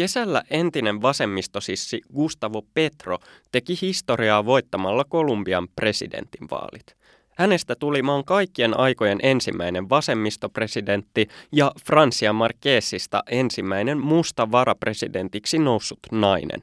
[0.00, 3.18] Kesällä entinen vasemmistosissi Gustavo Petro
[3.52, 6.96] teki historiaa voittamalla Kolumbian presidentinvaalit.
[7.36, 16.62] Hänestä tuli maan kaikkien aikojen ensimmäinen vasemmistopresidentti ja Francia Marquesista ensimmäinen musta varapresidentiksi noussut nainen.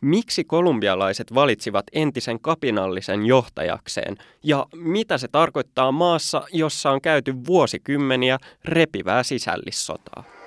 [0.00, 8.38] Miksi kolumbialaiset valitsivat entisen kapinallisen johtajakseen ja mitä se tarkoittaa maassa, jossa on käyty vuosikymmeniä
[8.64, 10.41] repivää sisällissotaa?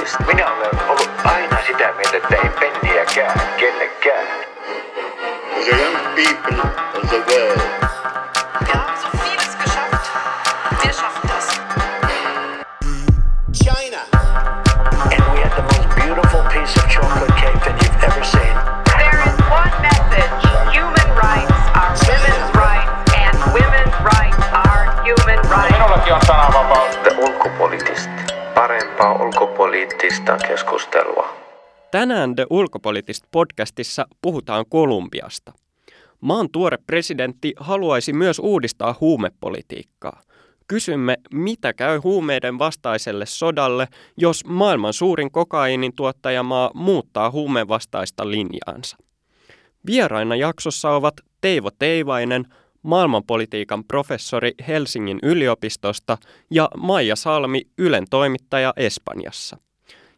[0.00, 0.24] Ulkopoliittista.
[0.26, 4.26] Minä olen ollut aina sitä mieltä, että ei penniäkään kellekään.
[5.54, 7.60] The young people of the world.
[8.66, 10.10] Wir haben so vieles geschafft.
[10.84, 11.60] Wir schaffen das.
[13.52, 14.00] China.
[15.12, 18.54] And we had the most beautiful piece of chocolate cake that you've ever seen.
[18.98, 20.32] There is one message.
[20.72, 25.72] Human rights are women's rights, and women's rights are human rights.
[25.72, 26.96] Minullakin on sananvapaus.
[27.04, 28.19] The ulkopoliittista.
[28.60, 31.28] Parempaa ulkopoliittista keskustelua.
[31.90, 35.52] Tänään The Ulkopoliittista podcastissa puhutaan Kolumbiasta.
[36.20, 40.20] Maan tuore presidentti haluaisi myös uudistaa huumepolitiikkaa.
[40.66, 48.96] Kysymme, mitä käy huumeiden vastaiselle sodalle, jos maailman suurin kokainin tuottajamaa muuttaa huumevastaista linjaansa.
[49.86, 52.44] Vieraina jaksossa ovat Teivo Teivainen,
[52.82, 56.18] maailmanpolitiikan professori Helsingin yliopistosta
[56.50, 59.56] ja Maija Salmi, Ylen toimittaja Espanjassa.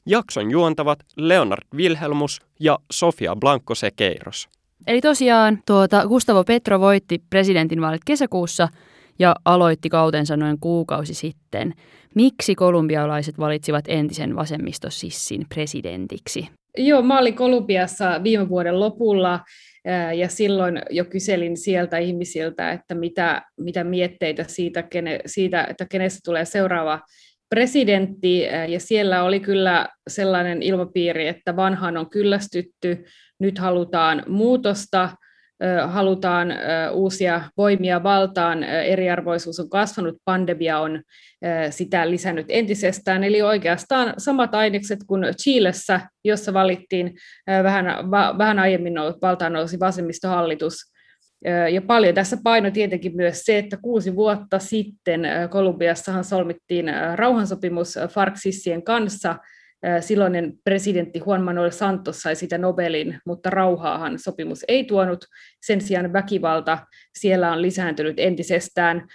[0.07, 4.49] Jakson juontavat Leonard Wilhelmus ja Sofia Blanco Sekeiros.
[4.87, 8.69] Eli tosiaan tuota, Gustavo Petro voitti presidentinvaalit kesäkuussa
[9.19, 11.75] ja aloitti kautensa noin kuukausi sitten.
[12.15, 16.49] Miksi kolumbialaiset valitsivat entisen vasemmistosissin presidentiksi?
[16.79, 19.41] Joo, mä olin Kolumbiassa viime vuoden lopulla
[20.15, 26.21] ja silloin jo kyselin sieltä ihmisiltä, että mitä, mitä mietteitä siitä, kene, siitä, että kenestä
[26.25, 27.01] tulee seuraava
[27.51, 33.05] presidentti, ja siellä oli kyllä sellainen ilmapiiri, että vanhaan on kyllästytty,
[33.41, 35.09] nyt halutaan muutosta,
[35.87, 36.49] halutaan
[36.93, 41.03] uusia voimia valtaan, eriarvoisuus on kasvanut, pandemia on
[41.71, 47.15] sitä lisännyt entisestään, eli oikeastaan samat ainekset kuin Chilessä, jossa valittiin
[47.63, 50.93] vähän, vähän aiemmin valtaan nousi vasemmistohallitus,
[51.73, 58.83] ja paljon tässä paino tietenkin myös se, että kuusi vuotta sitten Kolumbiassahan solmittiin rauhansopimus Farksissien
[58.83, 59.37] kanssa,
[60.01, 65.25] silloinen presidentti Juan Manuel Santos sai sitä Nobelin, mutta rauhaahan sopimus ei tuonut.
[65.63, 66.79] Sen sijaan väkivalta
[67.19, 69.07] siellä on lisääntynyt entisestään.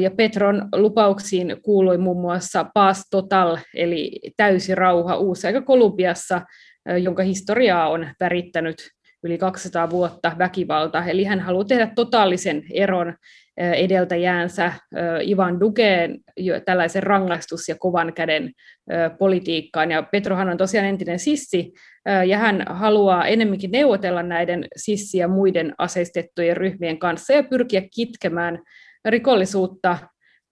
[0.00, 6.42] Ja Petron lupauksiin kuului muun muassa Paz Total, eli täysi rauha uusi aika Kolumbiassa,
[7.02, 8.76] jonka historiaa on värittänyt
[9.24, 11.04] yli 200 vuotta väkivalta.
[11.06, 13.14] Eli hän haluaa tehdä totaalisen eron
[13.56, 14.72] edeltäjäänsä
[15.28, 16.18] Ivan Dukeen
[16.64, 18.50] tällaisen rangaistus- ja kovan käden
[19.18, 19.90] politiikkaan.
[19.90, 21.72] Ja Petrohan on tosiaan entinen sissi,
[22.26, 28.58] ja hän haluaa enemmänkin neuvotella näiden sissi- ja muiden aseistettujen ryhmien kanssa ja pyrkiä kitkemään
[29.04, 29.98] rikollisuutta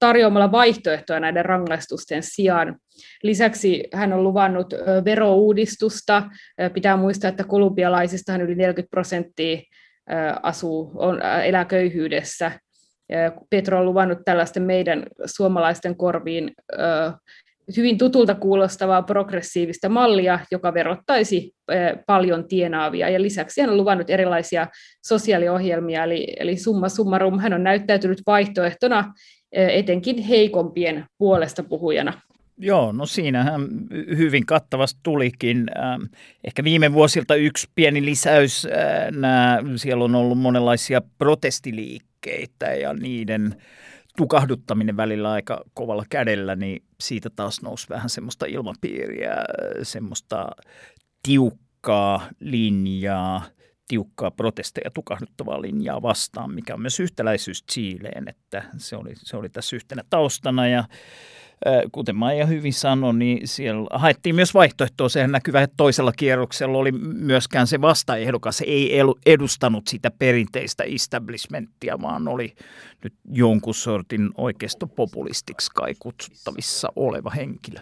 [0.01, 2.77] tarjoamalla vaihtoehtoja näiden rangaistusten sijaan.
[3.23, 4.75] Lisäksi hän on luvannut
[5.05, 6.23] verouudistusta.
[6.75, 9.61] Pitää muistaa, että kolumbialaisista yli 40 prosenttia
[10.43, 12.53] asuu, on, elää köyhyydessä.
[13.51, 16.51] Petro on luvannut tällaisten meidän suomalaisten korviin
[17.77, 21.53] hyvin tutulta kuulostavaa progressiivista mallia, joka verottaisi
[22.07, 23.09] paljon tienaavia.
[23.09, 24.67] Ja lisäksi hän on luvannut erilaisia
[25.07, 29.13] sosiaaliohjelmia, eli, eli summa summarum hän on näyttäytynyt vaihtoehtona
[29.53, 32.21] etenkin heikompien puolesta puhujana.
[32.59, 33.69] Joo, no siinähän
[34.17, 35.67] hyvin kattavasti tulikin.
[36.45, 38.67] Ehkä viime vuosilta yksi pieni lisäys.
[39.11, 43.55] Nämä, siellä on ollut monenlaisia protestiliikkeitä ja niiden
[44.17, 49.35] tukahduttaminen välillä aika kovalla kädellä, niin siitä taas nousi vähän semmoista ilmapiiriä,
[49.83, 50.51] semmoista
[51.23, 53.45] tiukkaa linjaa,
[53.91, 59.49] tiukkaa protesteja tukahduttavaa linjaa vastaan, mikä on myös yhtäläisyys Chileen, että se oli, se oli
[59.49, 60.85] tässä yhtenä taustana ja
[61.93, 65.09] kuten Maija hyvin sanoi, niin siellä haettiin myös vaihtoehtoa.
[65.09, 72.29] Sehän näkyy että toisella kierroksella oli myöskään se vastaehdokas ei edustanut sitä perinteistä establishmenttia, vaan
[72.29, 72.55] oli
[73.05, 77.81] nyt jonkun sortin oikeistopopulistiksi kai kutsuttavissa oleva henkilö.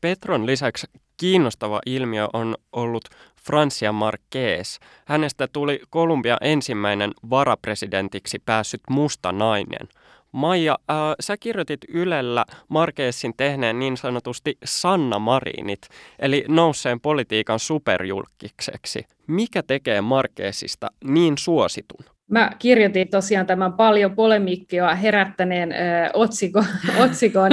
[0.00, 0.86] Petron lisäksi
[1.16, 3.04] kiinnostava ilmiö on ollut
[3.50, 4.78] Francia Marquez.
[5.04, 9.88] Hänestä tuli Kolumbia ensimmäinen varapresidentiksi päässyt musta nainen–
[10.32, 15.80] Maija, äh, sä kirjoitit Ylellä Markeessin tehneen niin sanotusti Sanna Marinit,
[16.18, 19.04] eli nousseen politiikan superjulkikseksi.
[19.26, 22.04] Mikä tekee Markeesista niin suositun?
[22.30, 25.76] Mä kirjoitin tosiaan tämän paljon polemiikkia herättäneen ö,
[26.14, 26.64] otsikon,
[27.04, 27.50] otsikon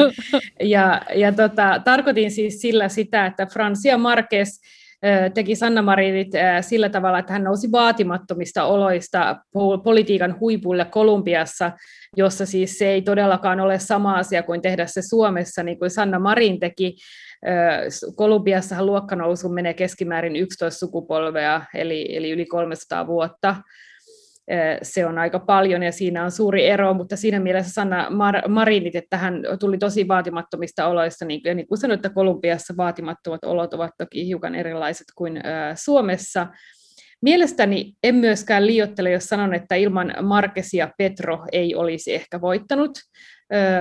[0.59, 4.61] ja, ja tota, tarkoitin siis sillä sitä, että Francia Marquez
[5.33, 6.27] teki Sanna Marinit
[6.61, 9.35] sillä tavalla, että hän nousi vaatimattomista oloista
[9.83, 11.71] politiikan huipulle Kolumbiassa,
[12.17, 16.19] jossa siis se ei todellakaan ole sama asia kuin tehdä se Suomessa, niin kuin Sanna
[16.19, 16.95] Marin teki.
[18.15, 23.55] Kolumbiassahan luokkanousu menee keskimäärin 11 sukupolvea, eli, eli yli 300 vuotta
[24.81, 28.95] se on aika paljon ja siinä on suuri ero, mutta siinä mielessä Sanna Mar- Marinit,
[28.95, 33.73] että hän tuli tosi vaatimattomista oloista, niin, ja niin kuin sanoin, että Kolumbiassa vaatimattomat olot
[33.73, 35.41] ovat toki hiukan erilaiset kuin
[35.75, 36.47] Suomessa.
[37.21, 42.91] Mielestäni en myöskään liiottele, jos sanon, että ilman Markesia Petro ei olisi ehkä voittanut.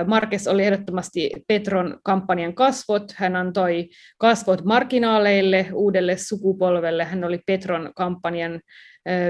[0.05, 3.11] Marques oli ehdottomasti Petron kampanjan kasvot.
[3.15, 7.05] Hän antoi kasvot marginaaleille, uudelle sukupolvelle.
[7.05, 8.59] Hän oli Petron kampanjan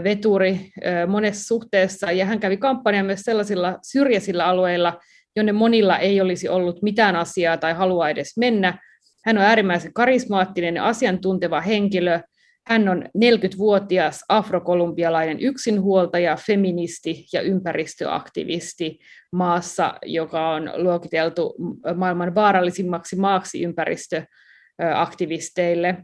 [0.04, 0.70] veturi
[1.08, 5.00] monessa suhteessa, ja hän kävi kampanjan myös sellaisilla syrjäisillä alueilla,
[5.36, 8.80] jonne monilla ei olisi ollut mitään asiaa tai halua edes mennä.
[9.26, 12.20] Hän on äärimmäisen karismaattinen ja asiantunteva henkilö.
[12.68, 19.00] Hän on 40-vuotias afrokolumbialainen yksinhuoltaja, feministi ja ympäristöaktivisti
[19.32, 21.56] maassa, joka on luokiteltu
[21.96, 25.98] maailman vaarallisimmaksi maaksi ympäristöaktivisteille.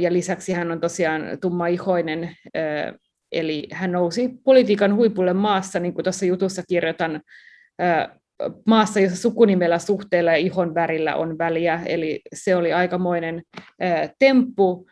[0.00, 2.36] Ja lisäksi hän on tosiaan tummaihoinen,
[3.32, 7.20] eli hän nousi politiikan huipulle maassa, niin kuin tuossa jutussa kirjoitan,
[8.66, 13.42] maassa, jossa sukunimellä, suhteella ja ihon värillä on väliä, eli se oli aikamoinen
[14.18, 14.86] temppu,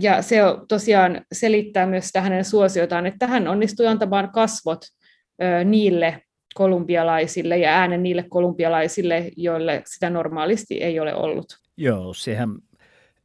[0.00, 0.36] ja se
[0.68, 4.80] tosiaan selittää myös sitä hänen suosiotaan, että hän onnistui antamaan kasvot
[5.64, 6.22] niille
[6.54, 11.46] kolumbialaisille ja äänen niille kolumbialaisille, joille sitä normaalisti ei ole ollut.
[11.76, 12.50] Joo, sehän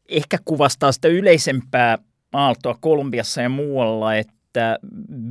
[0.10, 1.98] ehkä kuvastaa sitä yleisempää
[2.34, 4.80] aaltoa Kolumbiassa ja muualla, että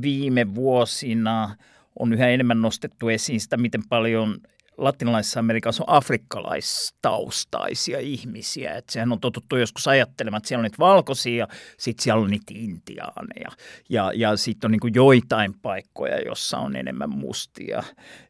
[0.01, 1.55] viime vuosina
[1.99, 4.37] on yhä enemmän nostettu esiin sitä, miten paljon
[4.77, 8.75] latinalaisessa Amerikassa on afrikkalaistaustaisia ihmisiä.
[8.75, 12.31] Että sehän on totuttu joskus ajattelemaan, että siellä on niitä valkoisia ja sitten siellä on
[12.31, 13.49] niitä intiaaneja.
[13.89, 17.83] Ja, ja sitten on niin joitain paikkoja, jossa on enemmän mustia.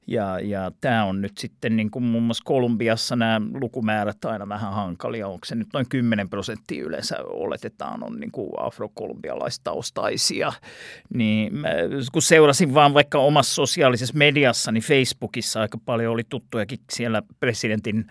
[0.08, 4.74] Ja, ja tämä on nyt sitten niin kuin muun muassa Kolumbiassa nämä lukumäärät aina vähän
[4.74, 5.28] hankalia.
[5.28, 10.54] Onko se nyt noin 10 prosenttia yleensä oletetaan on niin kuin afrokolumbialaistaustaisia.
[11.14, 11.54] Niin
[12.12, 18.06] kun seurasin vaan vaikka omassa sosiaalisessa mediassa, niin Facebookissa aika paljon oli tuttujakin siellä presidentin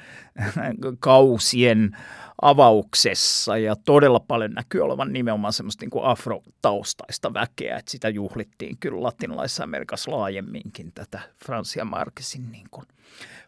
[0.99, 1.97] kausien
[2.43, 8.77] avauksessa ja todella paljon näkyy olevan nimenomaan semmoista niin kuin afrotaustaista väkeä, että sitä juhlittiin
[8.81, 12.87] kyllä latinalaisessa Amerikassa laajemminkin tätä Francia Marquesin niin kuin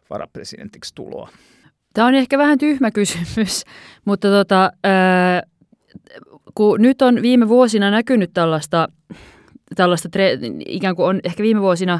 [0.09, 1.29] varapresidentiksi tuloa.
[1.93, 3.63] Tämä on ehkä vähän tyhmä kysymys,
[4.05, 5.43] mutta tota, ää,
[6.55, 8.87] kun nyt on viime vuosina näkynyt tällaista,
[9.75, 10.09] tällaista
[10.67, 11.99] ikään kuin on ehkä viime vuosina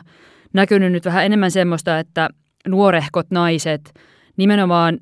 [0.54, 2.30] näkynyt nyt vähän enemmän semmoista, että
[2.68, 3.94] nuorehkot naiset
[4.38, 5.00] nimenomaan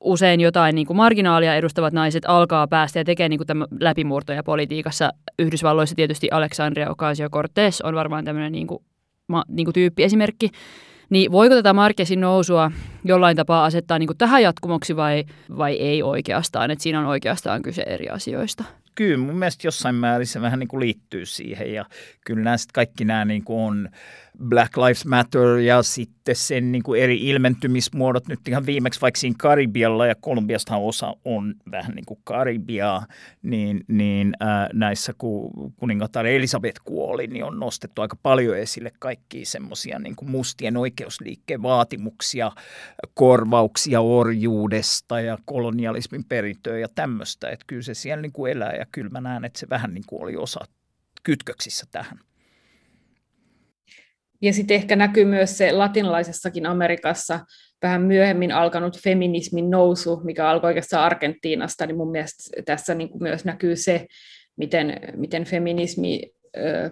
[0.00, 5.12] usein jotain niin kuin marginaalia edustavat naiset alkaa päästä ja tekee niin kuin läpimurtoja politiikassa.
[5.38, 8.84] Yhdysvalloissa tietysti Alexandria Ocasio-Cortez on varmaan tämmöinen niin kuin,
[9.48, 10.50] niin kuin tyyppiesimerkki.
[11.10, 12.70] Niin voiko tätä Markesin nousua
[13.04, 15.24] jollain tapaa asettaa niin kuin tähän jatkumoksi vai,
[15.56, 16.70] vai ei oikeastaan?
[16.70, 18.64] Että siinä on oikeastaan kyse eri asioista.
[18.94, 21.84] Kyllä, mun mielestä jossain määrin se vähän niin kuin liittyy siihen ja
[22.26, 23.88] kyllä nämä kaikki nämä niin kuin on
[24.44, 29.36] Black Lives Matter ja sitten sen niin kuin eri ilmentymismuodot nyt ihan viimeksi vaikka siinä
[29.38, 33.06] Karibialla ja Kolumbiastahan osa on vähän niin kuin Karibiaa,
[33.42, 39.46] niin, niin ää, näissä kun kuningatar Elisabeth kuoli, niin on nostettu aika paljon esille kaikkia
[39.46, 42.52] semmoisia niin mustien oikeusliikkeen vaatimuksia,
[43.14, 48.86] korvauksia orjuudesta ja kolonialismin perintöä ja tämmöistä, että kyllä se siellä niin kuin elää ja
[48.92, 50.60] kyllä mä näen, että se vähän niin kuin oli osa
[51.22, 52.18] kytköksissä tähän.
[54.42, 57.40] Ja sitten ehkä näkyy myös se latinalaisessakin Amerikassa
[57.82, 63.22] vähän myöhemmin alkanut feminismin nousu, mikä alkoi oikeastaan Argentiinasta, niin mun mielestä tässä niin kuin
[63.22, 64.06] myös näkyy se,
[64.56, 66.20] miten, miten feminismi,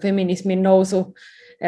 [0.03, 1.15] feminismin nousu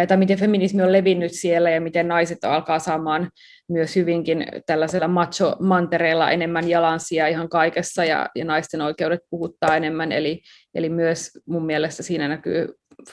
[0.09, 3.31] tai miten feminismi on levinnyt siellä ja miten naiset alkaa saamaan
[3.69, 10.13] myös hyvinkin tällaisella macho-mantereella enemmän jalansia ihan kaikessa ja, ja naisten oikeudet puhuttaa enemmän.
[10.13, 10.41] Eli,
[10.75, 12.69] eli myös mun mielestä siinä näkyy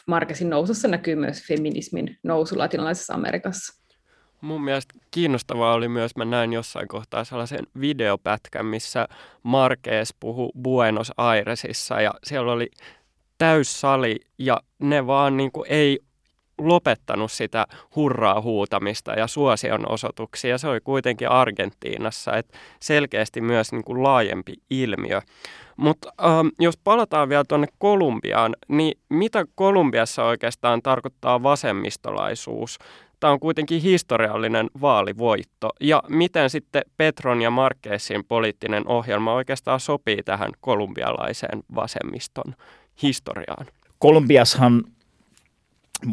[0.07, 3.81] Markesin nousussa näkyy myös feminismin nousu latinalaisessa Amerikassa.
[4.41, 9.07] Mun mielestä kiinnostavaa oli myös, mä näin jossain kohtaa sellaisen videopätkän, missä
[9.43, 12.69] Marques puhui Buenos Airesissa ja siellä oli
[13.37, 15.99] täyssali ja ne vaan niin kuin ei
[16.57, 20.57] lopettanut sitä hurraa huutamista ja suosion osoituksia.
[20.57, 25.21] Se oli kuitenkin Argentiinassa, että selkeästi myös niin kuin laajempi ilmiö.
[25.77, 32.79] Mutta ähm, jos palataan vielä tuonne Kolumbiaan, niin mitä Kolumbiassa oikeastaan tarkoittaa vasemmistolaisuus?
[33.19, 35.69] Tämä on kuitenkin historiallinen vaalivoitto.
[35.81, 42.55] Ja miten sitten Petron ja Marquezin poliittinen ohjelma oikeastaan sopii tähän kolumbialaiseen vasemmiston
[43.01, 43.65] historiaan?
[43.99, 44.83] Kolumbiashan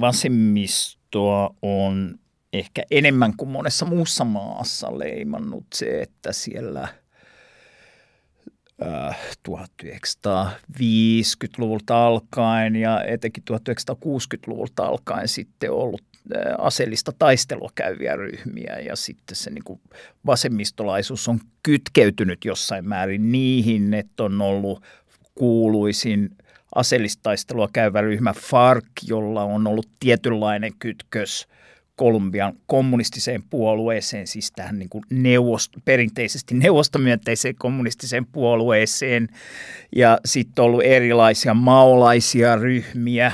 [0.00, 2.18] vasemmistoa on
[2.52, 6.88] ehkä enemmän kuin monessa muussa maassa leimannut se, että siellä–
[9.48, 16.02] 1950-luvulta alkaen ja etenkin 1960-luvulta alkaen sitten ollut
[16.58, 19.80] aseellista taistelua käyviä ryhmiä ja sitten se niin kuin
[20.26, 24.82] vasemmistolaisuus on kytkeytynyt jossain määrin niihin, että on ollut
[25.34, 26.36] kuuluisin
[26.74, 31.48] aseellista taistelua käyvä ryhmä FARC, jolla on ollut tietynlainen kytkös
[31.96, 39.28] Kolumbian kommunistiseen puolueeseen, siis tähän niin kuin neuvost, perinteisesti neuvostomyönteiseen kommunistiseen puolueeseen.
[39.96, 43.32] Ja sitten on ollut erilaisia maolaisia ryhmiä.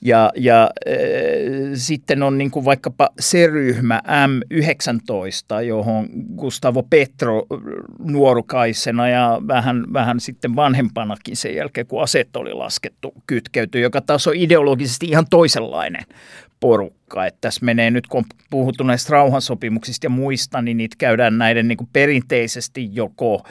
[0.00, 0.96] Ja, ja äh,
[1.74, 7.46] sitten on niin kuin vaikkapa se ryhmä M19, johon Gustavo Petro
[7.98, 14.26] nuorukaisena ja vähän, vähän sitten vanhempanakin sen jälkeen, kun aset oli laskettu, kytkeytyi, joka taas
[14.26, 16.04] on ideologisesti ihan toisenlainen
[16.60, 17.26] porukka.
[17.26, 21.68] Että tässä menee nyt, kun on puhuttu näistä rauhansopimuksista ja muista, niin niitä käydään näiden
[21.68, 23.42] niin kuin perinteisesti joko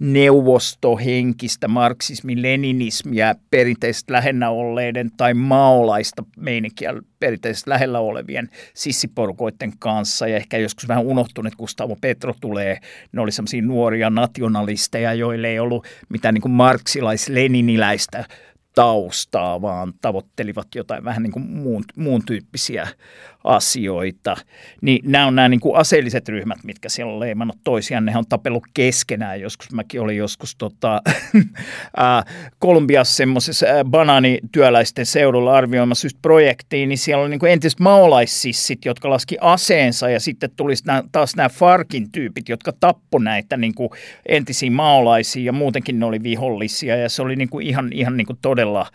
[0.00, 10.28] neuvostohenkistä marksismi, leninismiä perinteisesti lähennä olleiden tai maolaista meininkiä perinteisesti lähellä olevien sissiporukoiden kanssa.
[10.28, 12.78] Ja ehkä joskus vähän unohtunut, että Gustavo Petro tulee,
[13.12, 18.24] ne oli sellaisia nuoria nationalisteja, joille ei ollut mitään niin kuin marksilais-leniniläistä
[18.74, 22.88] taustaa, vaan tavoittelivat jotain vähän niin kuin muun, muun tyyppisiä
[23.44, 24.36] asioita.
[24.80, 28.04] Niin nämä on nämä niin kuin aseelliset ryhmät, mitkä siellä on leimannut toisiaan.
[28.04, 29.40] Ne on tapellut keskenään.
[29.40, 31.02] Joskus mäkin olin joskus tota,
[32.58, 39.10] Kolumbiassa semmoisessa banaanityöläisten seudulla arvioimassa just projektiin, niin siellä oli niin kuin entiset maolaississit, jotka
[39.10, 43.90] laski aseensa ja sitten tuli nämä, taas nämä Farkin tyypit, jotka tappo näitä niin kuin
[44.26, 48.26] entisiä maolaisia ja muutenkin ne oli vihollisia ja se oli niin kuin ihan, ihan niin
[48.26, 48.86] kuin todella,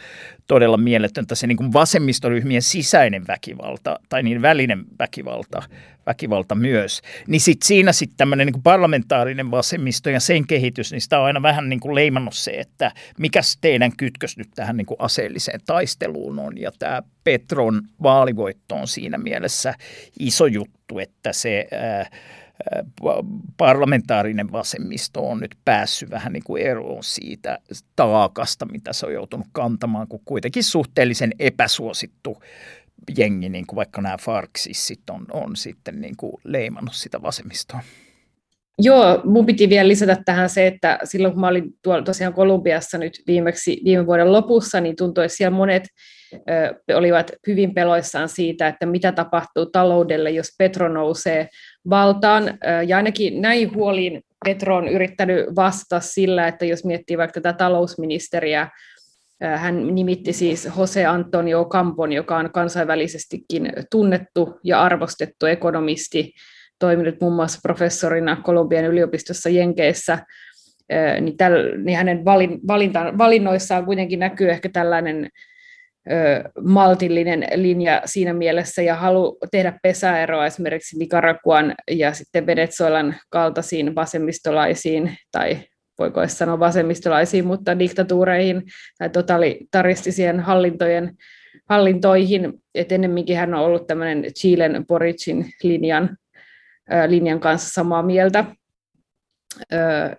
[0.47, 5.63] todella mieletöntä se niin kuin vasemmistoryhmien sisäinen väkivalta tai niin välinen väkivalta,
[6.05, 7.01] väkivalta myös.
[7.27, 11.41] Niin sit siinä sitten tämmöinen niin parlamentaarinen vasemmisto ja sen kehitys, niin sitä on aina
[11.41, 16.39] vähän niin kuin leimannut se, että mikä teidän kytkös nyt tähän niin kuin aseelliseen taisteluun
[16.39, 16.57] on.
[16.57, 19.73] Ja tämä Petron vaalivoitto on siinä mielessä
[20.19, 21.67] iso juttu, että se...
[21.71, 22.09] Ää,
[23.57, 27.59] parlamentaarinen vasemmisto on nyt päässyt vähän niin kuin eroon siitä
[27.95, 32.43] taakasta, mitä se on joutunut kantamaan, kun kuitenkin suhteellisen epäsuosittu
[33.17, 37.79] jengi, niin kuin vaikka nämä Farksissit on, on sitten niin kuin leimannut sitä vasemmistoa.
[38.79, 42.97] Joo, mun piti vielä lisätä tähän se, että silloin kun mä olin tuolla tosiaan Kolumbiassa
[42.97, 45.83] nyt viimeksi viime vuoden lopussa, niin tuntui, että siellä monet
[46.95, 51.47] olivat hyvin peloissaan siitä, että mitä tapahtuu taloudelle, jos Petro nousee
[51.89, 52.43] valtaan.
[52.87, 58.69] Ja ainakin näin huoliin Petro on yrittänyt vastata sillä, että jos miettii vaikka tätä talousministeriä,
[59.55, 66.33] hän nimitti siis Jose Antonio Campon, joka on kansainvälisestikin tunnettu ja arvostettu ekonomisti,
[66.79, 70.19] toiminut muun muassa professorina Kolumbian yliopistossa Jenkeissä,
[71.21, 71.35] niin,
[71.83, 72.25] niin hänen
[72.67, 75.29] valinta, valinnoissaan kuitenkin näkyy ehkä tällainen
[76.63, 85.17] maltillinen linja siinä mielessä ja halu tehdä pesäeroa esimerkiksi Nicaraguan ja sitten Venezuelan kaltaisiin vasemmistolaisiin
[85.31, 85.57] tai
[85.99, 88.63] voiko edes sanoa vasemmistolaisiin, mutta diktatuureihin
[88.97, 91.15] tai totalitaristisiin hallintojen,
[91.69, 92.53] hallintoihin.
[92.75, 96.17] Et ennemminkin hän on ollut tämmöinen Chilen Boricin linjan,
[97.07, 98.45] linjan kanssa samaa mieltä.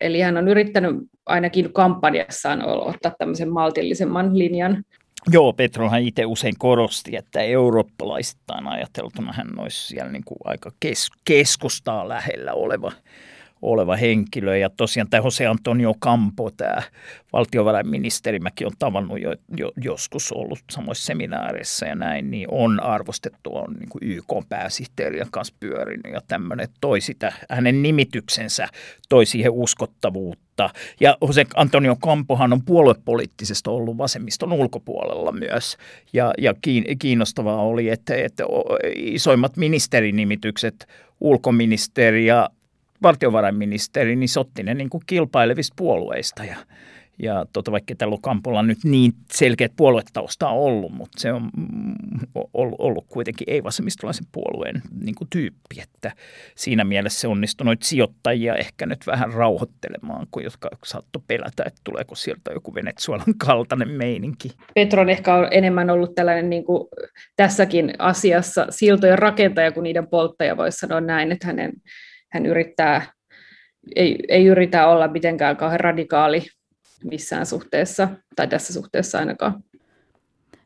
[0.01, 4.83] Eli hän on yrittänyt ainakin kampanjassaan ottaa tämmöisen maltillisemman linjan.
[5.33, 11.11] Joo, Petrohan itse usein korosti, että eurooppalaisittain ajateltuna hän olisi siellä niin kuin aika kes-
[11.25, 12.93] keskustaa lähellä oleva
[13.63, 14.57] oleva henkilö.
[14.57, 16.83] Ja tosiaan tämä Jose Antonio Campo, tämä
[17.33, 23.57] valtiovarainministeri, mäkin on tavannut jo, jo, joskus ollut samoissa seminaareissa ja näin, niin on arvostettu,
[23.57, 28.69] on niin kuin YK-pääsihteerien kanssa pyörinyt ja tämmöinen toi sitä, hänen nimityksensä
[29.09, 30.71] toi siihen uskottavuutta.
[31.01, 35.77] Ja Jose Antonio Campohan on puoluepoliittisesti ollut vasemmiston ulkopuolella myös.
[36.13, 36.55] Ja, ja
[36.99, 38.45] kiinnostavaa oli, että, että
[38.97, 40.87] isoimmat ministerinnimitykset
[41.21, 42.51] ulkoministeri ja
[43.03, 46.57] valtiovarainministeri, niin sotti ne niin kuin kilpailevista puolueista ja,
[47.23, 51.95] Ja tota, vaikka tällä Kampolla nyt niin selkeät puoluetausta on ollut, mutta se on mm,
[52.55, 56.13] ollut, ollut kuitenkin ei-vasemmistolaisen puolueen niin kuin tyyppi, että
[56.55, 61.81] siinä mielessä se onnistui noita sijoittajia ehkä nyt vähän rauhoittelemaan, kun jotka saattoi pelätä, että
[61.85, 64.51] tuleeko sieltä joku Venezuelan kaltainen meininki.
[64.75, 66.89] Petron ehkä on enemmän ollut tällainen niin kuin
[67.37, 71.73] tässäkin asiassa siltojen rakentaja kuin niiden polttaja, voisi sanoa näin, että hänen,
[72.33, 73.07] hän yrittää,
[73.97, 76.43] ei, ei yritä olla mitenkään kauhean radikaali
[77.05, 79.63] missään suhteessa, tai tässä suhteessa ainakaan.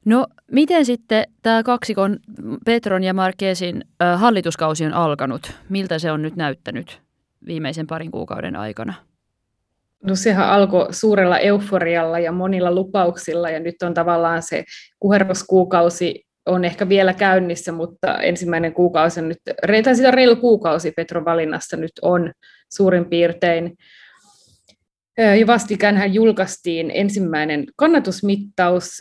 [0.04, 2.18] No miten sitten tämä kaksikon
[2.64, 5.52] Petron ja Marquezin äh, hallituskausi on alkanut?
[5.68, 7.00] Miltä se on nyt näyttänyt
[7.46, 8.94] viimeisen parin kuukauden aikana?
[10.04, 14.64] No sehän alkoi suurella euforialla ja monilla lupauksilla ja nyt on tavallaan se
[15.00, 19.38] kuherroskuukausi on ehkä vielä käynnissä, mutta ensimmäinen kuukausi nyt,
[19.84, 22.32] tai sitä reilu kuukausi Petron valinnasta nyt on
[22.72, 23.76] suurin piirtein.
[25.38, 28.98] Ja vastikään hän julkaistiin ensimmäinen kannatusmittaus,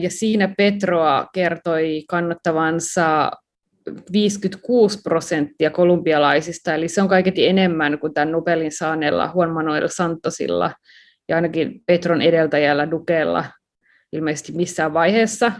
[0.00, 3.30] ja siinä Petroa kertoi kannattavansa
[4.12, 10.72] 56 prosenttia kolumbialaisista, eli se on kaiketi enemmän kuin tämän Nobelin saaneella Juan Manuel Santosilla
[11.28, 13.44] ja ainakin Petron edeltäjällä Dukella
[14.12, 15.52] ilmeisesti missään vaiheessa.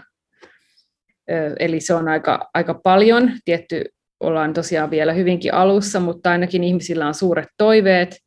[1.58, 3.32] Eli se on aika, aika paljon.
[3.44, 3.84] Tietty
[4.20, 8.16] ollaan tosiaan vielä hyvinkin alussa, mutta ainakin ihmisillä on suuret toiveet–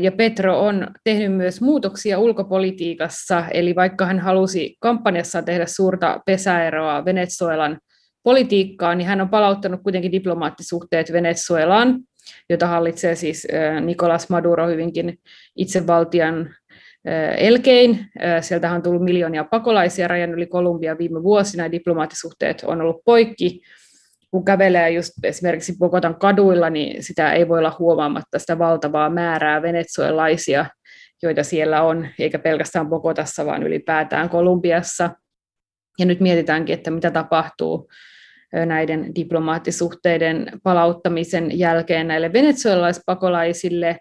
[0.00, 7.04] ja Petro on tehnyt myös muutoksia ulkopolitiikassa, eli vaikka hän halusi kampanjassa tehdä suurta pesäeroa
[7.04, 7.78] Venezuelan
[8.22, 12.00] politiikkaan, niin hän on palauttanut kuitenkin diplomaattisuhteet Venezuelaan,
[12.50, 13.48] jota hallitsee siis
[13.80, 15.18] Nicolas Maduro hyvinkin
[15.56, 16.54] itsevaltian
[17.36, 18.06] elkein.
[18.40, 23.60] Sieltä on tullut miljoonia pakolaisia rajan yli Kolumbia viime vuosina, ja diplomaattisuhteet on ollut poikki
[24.30, 29.62] kun kävelee just esimerkiksi Bogotan kaduilla, niin sitä ei voi olla huomaamatta sitä valtavaa määrää
[29.62, 30.66] venezuelaisia,
[31.22, 35.10] joita siellä on, eikä pelkästään Bogotassa, vaan ylipäätään Kolumbiassa.
[35.98, 37.88] Ja nyt mietitäänkin, että mitä tapahtuu
[38.66, 43.98] näiden diplomaattisuhteiden palauttamisen jälkeen näille venezuelaispakolaisille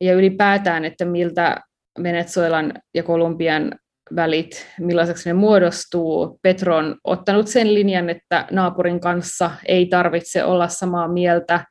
[0.00, 1.60] ja ylipäätään, että miltä
[2.02, 3.72] Venezuelan ja Kolumbian
[4.16, 6.38] välit, millaiseksi ne muodostuu.
[6.42, 11.64] Petro on ottanut sen linjan, että naapurin kanssa ei tarvitse olla samaa mieltä,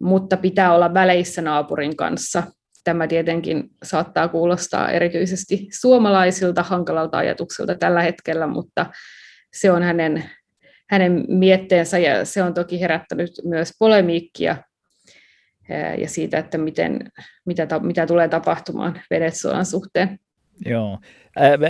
[0.00, 2.42] mutta pitää olla väleissä naapurin kanssa.
[2.84, 8.86] Tämä tietenkin saattaa kuulostaa erityisesti suomalaisilta hankalalta ajatukselta tällä hetkellä, mutta
[9.52, 10.30] se on hänen,
[10.90, 14.56] hänen mietteensä ja se on toki herättänyt myös polemiikkia
[15.98, 17.12] ja siitä, että miten,
[17.44, 20.18] mitä, mitä tulee tapahtumaan Venezuelan suhteen.
[20.66, 20.98] Joo,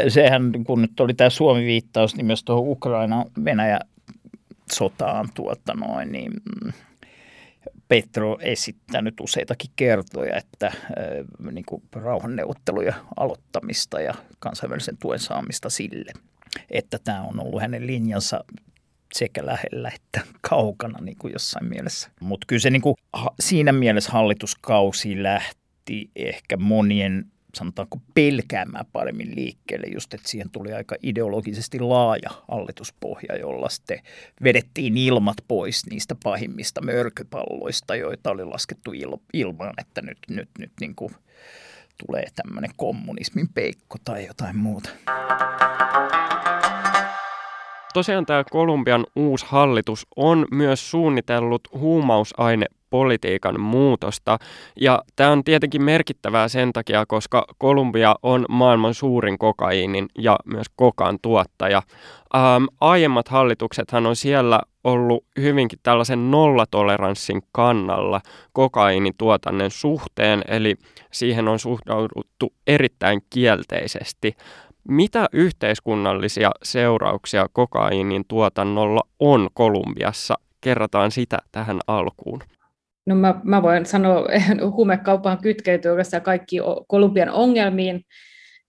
[0.08, 6.72] sehän kun nyt oli tämä Suomi-viittaus, niin myös tuohon Ukraina-Venäjä-sotaan tuota noin, niin mm,
[7.88, 10.72] Petro esittänyt useitakin kertoja, että
[11.52, 16.12] niin kuin rauhanneuvotteluja aloittamista ja kansainvälisen tuen saamista sille,
[16.70, 18.44] että tämä on ollut hänen linjansa
[19.14, 22.10] sekä lähellä että kaukana niin kuin jossain mielessä.
[22.20, 22.96] Mutta kyllä se niin kuin,
[23.40, 27.24] siinä mielessä hallituskausi lähti ehkä monien
[27.56, 34.00] sanotaanko pelkäämään paremmin liikkeelle, just että siihen tuli aika ideologisesti laaja hallituspohja, jolla sitten
[34.44, 40.72] vedettiin ilmat pois niistä pahimmista mörköpalloista, joita oli laskettu il- ilmaan, että nyt, nyt, nyt
[40.80, 41.14] niin kuin
[42.06, 44.90] tulee tämmöinen kommunismin peikko tai jotain muuta.
[47.96, 54.38] Tosiaan tämä Kolumbian uusi hallitus on myös suunnitellut huumausaine politiikan muutosta.
[54.80, 60.66] Ja tämä on tietenkin merkittävää sen takia, koska Kolumbia on maailman suurin kokaiinin ja myös
[60.76, 61.82] kokaan tuottaja.
[62.34, 68.20] Ähm, aiemmat hallituksethan on siellä ollut hyvinkin tällaisen nollatoleranssin kannalla
[68.52, 70.74] kokaiinituotannen suhteen, eli
[71.12, 74.36] siihen on suhtauduttu erittäin kielteisesti.
[74.88, 80.34] Mitä yhteiskunnallisia seurauksia kokaiinin tuotannolla on Kolumbiassa?
[80.60, 82.42] Kerrataan sitä tähän alkuun.
[83.06, 86.56] No mä, mä voin sanoa, että huumekauppaan kytkeytyy oikeastaan kaikki
[86.88, 88.04] Kolumbian ongelmiin,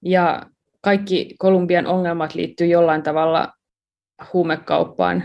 [0.06, 0.44] ja
[0.82, 3.54] kaikki Kolumbian ongelmat liittyy jollain tavalla
[4.34, 5.24] huumekauppaan.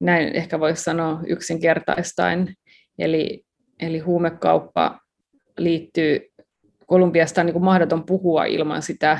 [0.00, 2.54] Näin ehkä voisi sanoa yksinkertaistain.
[2.98, 3.44] Eli,
[3.80, 5.00] eli huumekauppa
[5.58, 6.20] liittyy,
[6.86, 9.18] Kolumbiasta on niin mahdoton puhua ilman sitä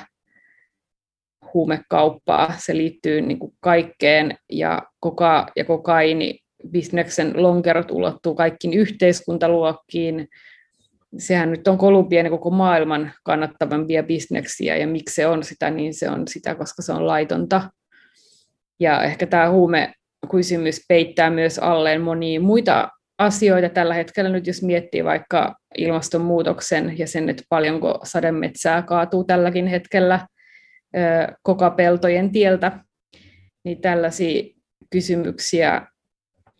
[1.56, 2.54] huumekauppaa.
[2.58, 6.38] Se liittyy niin kuin kaikkeen ja, koka, ja kokaini
[6.70, 10.28] bisneksen lonkerot ulottuu kaikkiin yhteiskuntaluokkiin.
[11.18, 15.94] Sehän nyt on Kolumbian ja koko maailman kannattavampia bisneksiä, ja miksi se on sitä, niin
[15.94, 17.70] se on sitä, koska se on laitonta.
[18.80, 19.92] Ja ehkä tämä huume
[20.30, 22.88] kysymys peittää myös alleen monia muita
[23.18, 29.66] asioita tällä hetkellä nyt, jos miettii vaikka ilmastonmuutoksen ja sen, että paljonko sademetsää kaatuu tälläkin
[29.66, 30.26] hetkellä
[31.42, 32.80] kokapeltojen tieltä,
[33.64, 34.42] niin tällaisia
[34.90, 35.86] kysymyksiä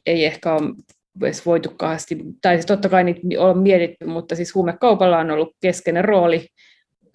[0.07, 0.75] ei ehkä ole
[1.23, 5.57] edes voitu kahdesti, tai siis totta kai niitä on mietitty, mutta siis huumekaupalla on ollut
[5.61, 6.49] keskeinen rooli,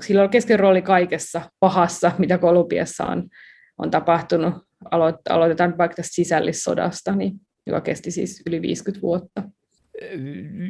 [0.04, 3.30] sillä on keskeinen rooli kaikessa pahassa, mitä Kolumbiassa on,
[3.78, 4.54] on tapahtunut.
[5.30, 7.34] Aloitetaan vaikka tästä sisällissodasta, niin,
[7.67, 9.43] joka kesti siis yli 50 vuotta.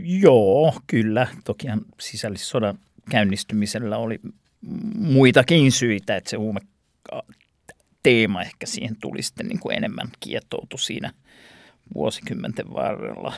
[0.03, 1.27] Joo, kyllä.
[1.45, 2.77] Tokihan sisällissodan
[3.09, 4.19] käynnistymisellä oli
[4.95, 6.59] muitakin syitä, että se huume
[8.03, 11.11] teema ehkä siihen tuli sitten niin kuin enemmän kietoutu siinä
[11.95, 13.33] vuosikymmenten varrella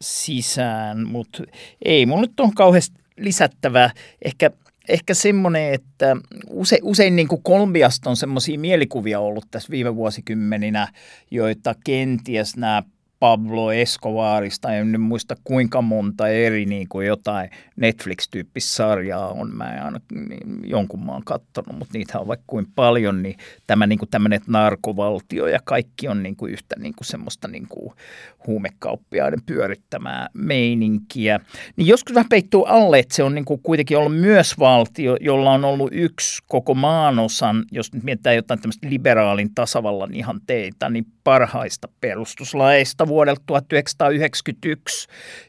[0.00, 1.42] sisään, mutta
[1.84, 3.90] ei mulla nyt on kauheasti lisättävää.
[4.24, 4.50] Ehkä,
[4.88, 6.16] ehkä semmoinen, että
[6.50, 10.88] use, usein niin kuin Kolumbiasta on semmoisia mielikuvia ollut tässä viime vuosikymmeninä,
[11.30, 12.82] joita kenties nämä
[13.20, 19.74] Pablo Escobarista, en nyt muista kuinka monta eri niin kuin jotain Netflix-tyyppistä sarjaa on, mä
[19.74, 23.98] en aina niin, jonkun maan katsonut, mutta niitä on vaikka kuin paljon, niin tämä niin
[23.98, 27.94] kuin tämmöinen narkovaltio ja kaikki on niin kuin yhtä niin kuin semmoista niin kuin
[28.46, 31.40] huumekauppiaiden pyörittämää meininkiä.
[31.76, 35.52] Niin joskus vähän peittuu alle, että se on niin kuin kuitenkin ollut myös valtio, jolla
[35.52, 41.88] on ollut yksi koko maanosan, jos nyt mietitään jotain tämmöistä liberaalin tasavallan ihanteita, niin parhaista
[42.00, 45.08] perustuslaista vuodelta 1991,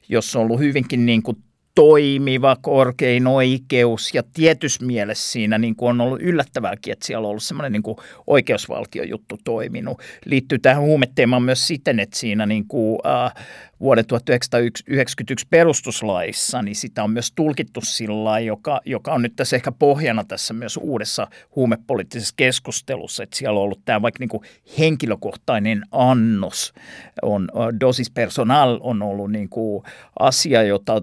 [0.10, 1.38] jossa on ollut hyvinkin niin kuin
[1.80, 7.30] toimiva korkein oikeus ja tietyssä mielessä siinä niin kuin on ollut yllättävääkin, että siellä on
[7.30, 7.96] ollut semmoinen niin
[8.28, 10.02] oikeusvaltiojuttu toiminut.
[10.26, 13.46] Liittyy tähän huumeteemaan myös siten, että siinä niin kuin, äh,
[13.80, 19.72] vuoden 1991 perustuslaissa, niin sitä on myös tulkittu sillä joka, joka on nyt tässä ehkä
[19.72, 24.44] pohjana tässä myös uudessa huumepoliittisessa keskustelussa, että siellä on ollut tämä vaikka niin kuin
[24.80, 26.74] henkilökohtainen annos,
[27.22, 29.84] on dosis personal on ollut niin kuin
[30.20, 31.02] asia, jota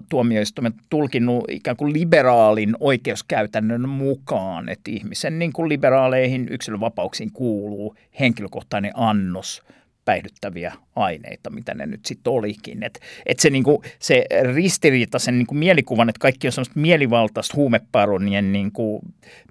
[0.71, 8.91] tuomioistuimet tulkinnut ikään kuin liberaalin oikeuskäytännön mukaan, että ihmisen niin kuin liberaaleihin yksilönvapauksiin kuuluu henkilökohtainen
[8.95, 9.61] annos–
[10.07, 12.83] päihdyttäviä aineita, mitä ne nyt sitten olikin.
[12.83, 18.51] Et, et se, niinku, se ristiriita, sen niinku mielikuvan, että kaikki on sellaista mielivaltaista huumeparonien
[18.51, 19.01] niinku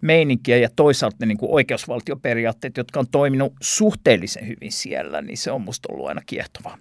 [0.02, 5.60] meininkiä ja toisaalta ne niinku oikeusvaltioperiaatteet, jotka on toiminut suhteellisen hyvin siellä, niin se on
[5.60, 6.78] musta ollut aina kiehtovaa.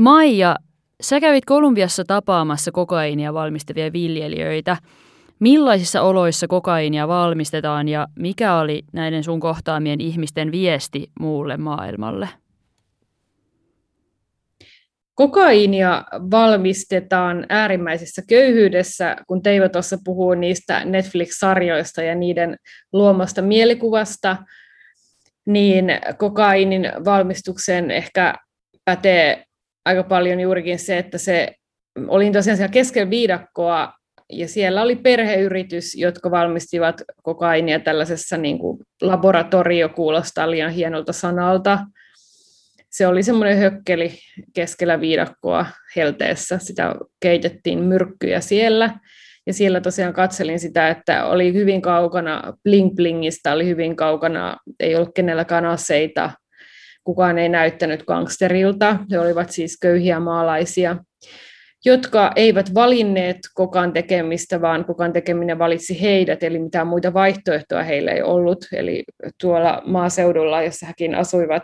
[0.00, 0.56] Maija,
[1.02, 4.76] sä kävit Kolumbiassa tapaamassa kokaiinia valmistavia viljelijöitä.
[5.38, 12.28] Millaisissa oloissa kokaiinia valmistetaan ja mikä oli näiden sun kohtaamien ihmisten viesti muulle maailmalle?
[15.14, 22.56] Kokaiinia valmistetaan äärimmäisessä köyhyydessä, kun Teivo tuossa puhuu niistä Netflix-sarjoista ja niiden
[22.92, 24.36] luomasta mielikuvasta,
[25.46, 25.84] niin
[26.18, 28.34] kokainin valmistukseen ehkä
[28.84, 29.44] pätee
[29.84, 31.54] aika paljon juurikin se, että se
[32.08, 33.92] oli tosiaan siellä keskellä viidakkoa,
[34.32, 41.78] ja siellä oli perheyritys, jotka valmistivat kokainia tällaisessa niin kuin laboratorio, kuulostaa liian hienolta sanalta,
[42.92, 44.18] se oli semmoinen hökkeli
[44.54, 45.66] keskellä viidakkoa
[45.96, 46.58] helteessä.
[46.58, 48.98] Sitä keitettiin myrkkyjä siellä.
[49.46, 54.96] Ja siellä tosiaan katselin sitä, että oli hyvin kaukana bling blingistä, oli hyvin kaukana, ei
[54.96, 56.30] ollut kenelläkään aseita,
[57.04, 58.96] kukaan ei näyttänyt gangsterilta.
[59.10, 60.96] He olivat siis köyhiä maalaisia,
[61.84, 68.10] jotka eivät valinneet kokan tekemistä, vaan kokan tekeminen valitsi heidät, eli mitään muita vaihtoehtoja heillä
[68.10, 68.58] ei ollut.
[68.72, 69.04] Eli
[69.40, 71.62] tuolla maaseudulla, jossa hekin asuivat,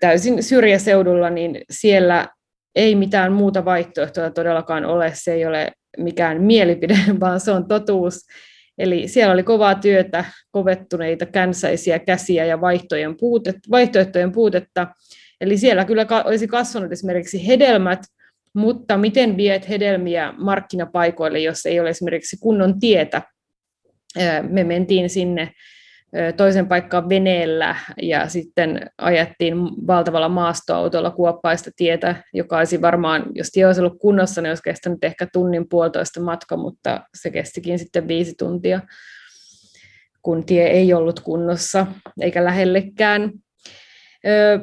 [0.00, 2.28] täysin syrjäseudulla, niin siellä
[2.74, 5.12] ei mitään muuta vaihtoehtoa todellakaan ole.
[5.14, 8.26] Se ei ole mikään mielipide, vaan se on totuus.
[8.78, 14.86] Eli siellä oli kovaa työtä, kovettuneita känsäisiä käsiä ja vaihtoehtojen puutetta, vaihtoehtojen puutetta.
[15.40, 18.00] Eli siellä kyllä olisi kasvanut esimerkiksi hedelmät,
[18.54, 23.22] mutta miten viet hedelmiä markkinapaikoille, jos ei ole esimerkiksi kunnon tietä?
[24.48, 25.52] Me mentiin sinne
[26.36, 33.66] toisen paikkaan veneellä ja sitten ajettiin valtavalla maastoautolla kuoppaista tietä, joka olisi varmaan, jos tie
[33.66, 38.34] olisi ollut kunnossa, niin olisi kestänyt ehkä tunnin puolitoista matka, mutta se kestikin sitten viisi
[38.38, 38.80] tuntia,
[40.22, 41.86] kun tie ei ollut kunnossa
[42.20, 43.30] eikä lähellekään.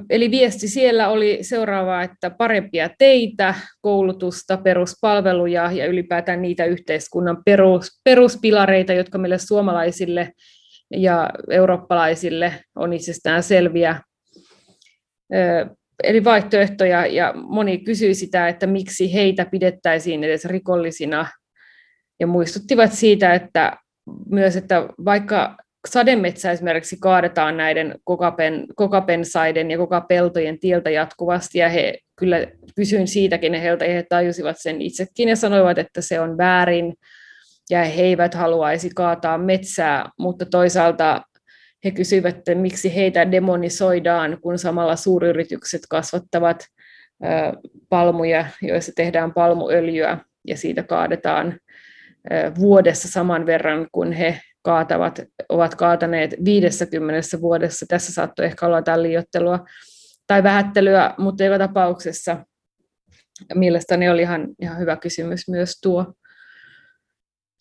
[0.10, 8.02] Eli viesti siellä oli seuraava, että parempia teitä, koulutusta, peruspalveluja ja ylipäätään niitä yhteiskunnan perus,
[8.04, 10.32] peruspilareita, jotka meille suomalaisille
[10.92, 14.02] ja eurooppalaisille on itsestään selviä.
[16.04, 21.28] Eli vaihtoehtoja, ja moni kysyi sitä, että miksi heitä pidettäisiin edes rikollisina,
[22.20, 23.78] ja muistuttivat siitä, että
[24.30, 32.00] myös, että vaikka sademetsä esimerkiksi kaadetaan näiden kokapen, kokapensaiden ja kokapeltojen tieltä jatkuvasti, ja he
[32.20, 32.38] kyllä
[32.76, 36.94] kysyin siitäkin, heiltä he tajusivat sen itsekin ja sanoivat, että se on väärin,
[37.70, 41.22] ja he eivät haluaisi kaataa metsää, mutta toisaalta
[41.86, 46.66] he kysyivät, että miksi heitä demonisoidaan, kun samalla suuryritykset kasvattavat
[47.90, 51.60] palmuja, joissa tehdään palmuöljyä, ja siitä kaadetaan
[52.60, 57.86] vuodessa saman verran, kun he kaatavat, ovat kaataneet 50 vuodessa.
[57.90, 59.66] Tässä saattoi ehkä olla jotain liiottelua
[60.28, 62.46] tai vähättelyä, mutta joka tapauksessa
[63.56, 66.14] mielestäni oli ihan, ihan hyvä kysymys myös tuo.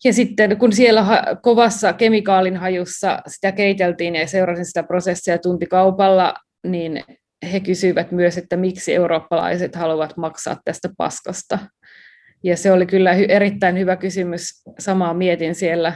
[0.03, 1.05] Ja sitten kun siellä
[1.41, 6.33] kovassa kemikaalin hajussa sitä keiteltiin ja seurasin sitä prosessia tuntikaupalla,
[6.67, 7.03] niin
[7.51, 11.59] he kysyivät myös, että miksi eurooppalaiset haluavat maksaa tästä paskasta.
[12.43, 14.63] Ja se oli kyllä erittäin hyvä kysymys.
[14.79, 15.93] Samaa mietin siellä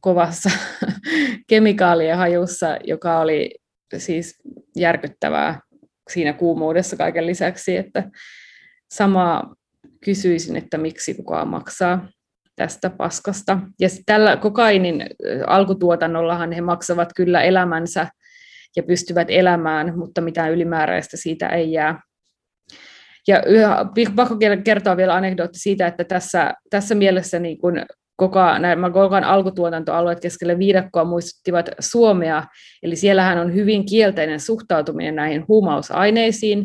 [0.00, 0.50] kovassa
[1.50, 3.54] kemikaalien hajussa, joka oli
[3.96, 4.42] siis
[4.76, 5.60] järkyttävää
[6.10, 8.10] siinä kuumuudessa kaiken lisäksi, että
[8.94, 9.54] samaa
[10.04, 12.08] kysyisin, että miksi kukaan maksaa
[12.56, 13.58] tästä paskasta.
[13.80, 15.06] Ja tällä kokainin
[15.46, 18.08] alkutuotannollahan he maksavat kyllä elämänsä
[18.76, 22.00] ja pystyvät elämään, mutta mitään ylimääräistä siitä ei jää.
[23.28, 23.42] Ja
[24.16, 27.82] pakko kertoa vielä anekdootti siitä, että tässä, tässä mielessä niin kun
[28.16, 32.44] koko, nämä Golgan alkutuotantoalueet keskelle viidakkoa muistuttivat Suomea,
[32.82, 36.64] eli siellähän on hyvin kielteinen suhtautuminen näihin huumausaineisiin,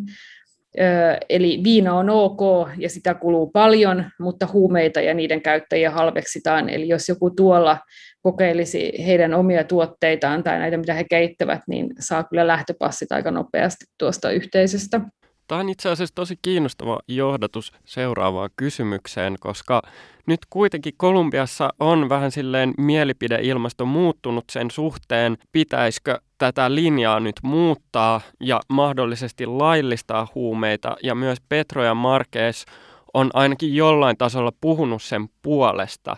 [1.29, 6.69] Eli viina on ok ja sitä kuluu paljon, mutta huumeita ja niiden käyttäjiä halveksitaan.
[6.69, 7.77] Eli jos joku tuolla
[8.21, 13.86] kokeilisi heidän omia tuotteitaan tai näitä, mitä he keittävät, niin saa kyllä lähtöpassit aika nopeasti
[13.99, 15.01] tuosta yhteisöstä.
[15.49, 19.81] Tämä on itse asiassa tosi kiinnostava johdatus seuraavaan kysymykseen, koska
[20.25, 28.21] nyt kuitenkin Kolumbiassa on vähän silleen mielipideilmasto muuttunut sen suhteen, pitäisikö tätä linjaa nyt muuttaa
[28.39, 30.97] ja mahdollisesti laillistaa huumeita.
[31.03, 32.65] Ja myös Petro ja Marques
[33.13, 36.17] on ainakin jollain tasolla puhunut sen puolesta.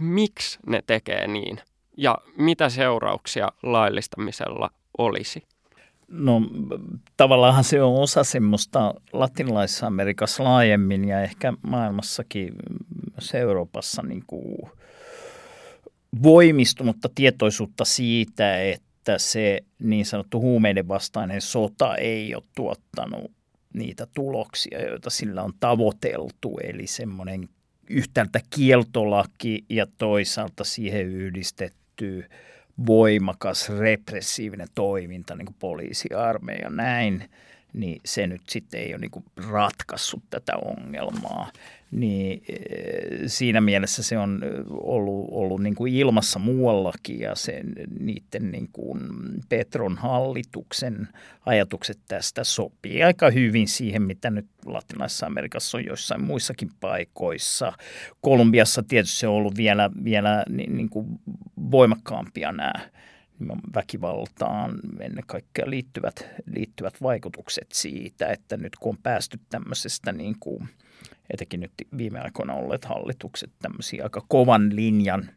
[0.00, 1.60] Miksi ne tekee niin?
[1.96, 5.42] Ja mitä seurauksia laillistamisella olisi?
[6.08, 6.42] No
[7.16, 12.54] tavallaan se on osa semmoista latinalaisessa Amerikassa laajemmin ja ehkä maailmassakin,
[13.16, 14.70] myös Euroopassa niin kuin
[16.22, 23.32] voimistunutta tietoisuutta siitä, että se niin sanottu huumeiden vastainen sota ei ole tuottanut
[23.74, 26.58] niitä tuloksia, joita sillä on tavoiteltu.
[26.62, 27.48] Eli semmoinen
[27.90, 32.24] yhtäältä kieltolaki ja toisaalta siihen yhdistetty
[32.86, 37.30] voimakas repressiivinen toiminta, niin kuin poliisi, armeija, näin,
[37.74, 41.50] niin se nyt sitten ei ole niin ratkaissut tätä ongelmaa
[41.94, 48.50] niin eh, siinä mielessä se on ollut, ollut niin kuin ilmassa muuallakin ja sen, niiden
[48.50, 49.00] niin kuin
[49.48, 51.08] Petron hallituksen
[51.46, 57.72] ajatukset tästä sopii aika hyvin siihen, mitä nyt Latinalaisessa Amerikassa on joissain muissakin paikoissa.
[58.20, 61.06] Kolumbiassa tietysti se on ollut vielä, vielä niin, niin kuin
[61.70, 62.72] voimakkaampia nämä
[63.74, 70.68] väkivaltaan ennen kaikkea liittyvät, liittyvät vaikutukset siitä, että nyt kun on päästy tämmöisestä niin kuin–
[71.30, 75.30] etenkin nyt viime aikoina olleet hallitukset tämmöisiä aika kovan linjan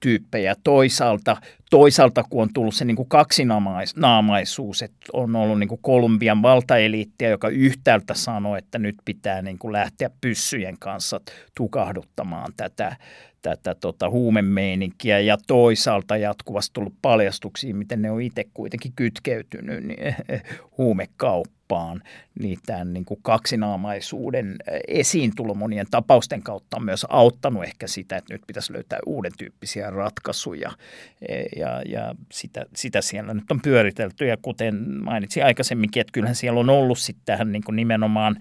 [0.00, 0.54] tyyppejä.
[0.64, 1.36] Toisaalta,
[1.70, 7.28] toisaalta, kun on tullut se niin kuin kaksinaamaisuus, että on ollut niin kuin Kolumbian valtaeliittiä,
[7.28, 11.20] joka yhtäältä sanoo, että nyt pitää niin kuin lähteä pyssyjen kanssa
[11.54, 12.96] tukahduttamaan tätä,
[13.42, 20.14] tätä tota, huumemeininkiä ja toisaalta jatkuvasti tullut paljastuksia, miten ne on itse kuitenkin kytkeytynyt niin,
[20.78, 21.60] huumekauppaan.
[21.70, 22.02] Kauppaan,
[22.40, 24.56] niin tämän niin kuin kaksinaamaisuuden
[24.88, 29.90] esiintulo monien tapausten kautta on myös auttanut ehkä sitä, että nyt pitäisi löytää uuden tyyppisiä
[29.90, 30.70] ratkaisuja
[31.60, 34.26] ja, ja sitä, sitä siellä nyt on pyöritelty.
[34.26, 38.36] Ja kuten mainitsin aikaisemminkin, että kyllähän siellä on ollut sitten tähän niin kuin nimenomaan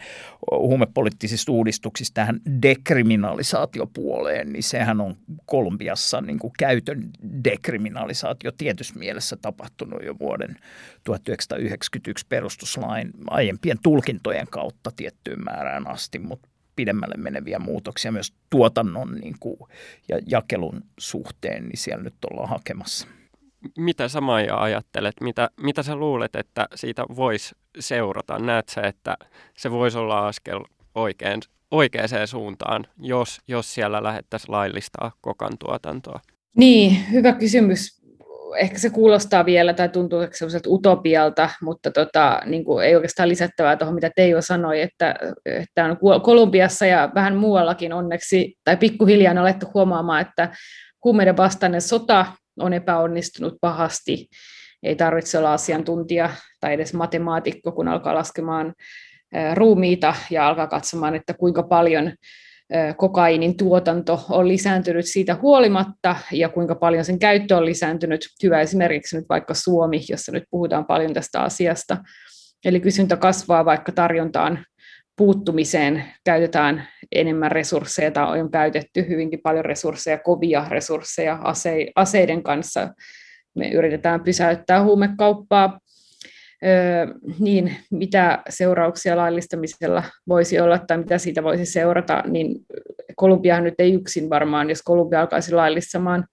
[0.52, 7.10] huumepoliittisista uudistuksista tähän dekriminalisaatiopuoleen, niin sehän on Kolumbiassa niin kuin käytön
[7.44, 10.56] dekriminalisaatio tietyssä mielessä tapahtunut jo vuoden
[11.04, 16.50] 1991 perustuslain aiempien tulkintojen kautta tiettyyn määrään asti, mutta
[16.80, 19.58] pidemmälle meneviä muutoksia myös tuotannon niin kuin,
[20.10, 23.08] ja jakelun suhteen, niin siellä nyt ollaan hakemassa.
[23.78, 25.16] Mitä sä Maija ajattelet?
[25.22, 28.40] Mitä, mitä sä luulet, että siitä voisi seurata?
[28.40, 29.18] Näet sä, että
[29.58, 30.60] se voisi olla askel
[30.96, 36.20] oikein, oikeaan suuntaan, jos, jos siellä lähdettäisiin laillistaa kokan tuotantoa?
[36.56, 37.99] Niin, hyvä kysymys
[38.58, 43.76] ehkä se kuulostaa vielä tai tuntuu sellaiselta utopialta, mutta tota, niin kuin ei oikeastaan lisättävää
[43.76, 49.38] tuohon, mitä Teijo sanoi, että, että on Kolumbiassa ja vähän muuallakin onneksi, tai pikkuhiljaa on
[49.38, 50.50] alettu huomaamaan, että
[51.04, 52.26] huumeiden vastainen sota
[52.60, 54.28] on epäonnistunut pahasti.
[54.84, 58.74] Ei tarvitse olla asiantuntija tai edes matemaatikko, kun alkaa laskemaan
[59.54, 62.12] ruumiita ja alkaa katsomaan, että kuinka paljon
[62.98, 68.22] kokainin tuotanto on lisääntynyt siitä huolimatta ja kuinka paljon sen käyttö on lisääntynyt.
[68.44, 71.98] Hyvä esimerkiksi nyt vaikka Suomi, jossa nyt puhutaan paljon tästä asiasta.
[72.66, 74.66] Eli kysyntä kasvaa, vaikka tarjontaan
[75.18, 81.40] puuttumiseen käytetään enemmän resursseja tai on käytetty hyvinkin paljon resursseja, kovia resursseja
[81.96, 82.94] aseiden kanssa.
[83.56, 85.80] Me yritetään pysäyttää huumekauppaa
[87.40, 92.56] niin mitä seurauksia laillistamisella voisi olla tai mitä siitä voisi seurata, niin
[93.16, 96.26] Kolumbiahan nyt ei yksin varmaan, jos Kolumbia alkaisi laillistamaan,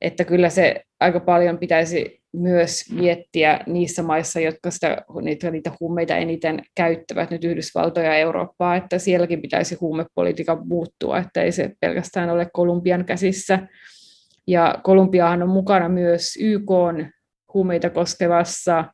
[0.00, 6.16] että kyllä se aika paljon pitäisi myös miettiä niissä maissa, jotka sitä, niitä, niitä huumeita
[6.16, 12.30] eniten käyttävät, nyt Yhdysvaltoja ja Eurooppaa, että sielläkin pitäisi huumepolitiikan muuttua, että ei se pelkästään
[12.30, 13.58] ole Kolumbian käsissä.
[14.46, 16.70] Ja Kolumbiahan on mukana myös YK
[17.54, 18.84] huumeita koskevassa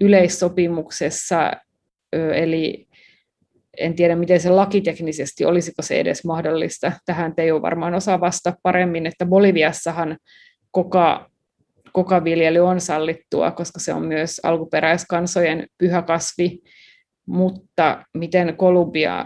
[0.00, 1.52] yleissopimuksessa,
[2.12, 2.88] eli
[3.78, 6.92] en tiedä miten se lakiteknisesti, olisiko se edes mahdollista.
[7.06, 10.16] Tähän Teijo varmaan osaa vasta paremmin, että Boliviassahan
[10.70, 11.30] koka,
[11.92, 16.58] kokaviljely on sallittua, koska se on myös alkuperäiskansojen pyhä kasvi,
[17.26, 19.24] mutta miten Kolumbia,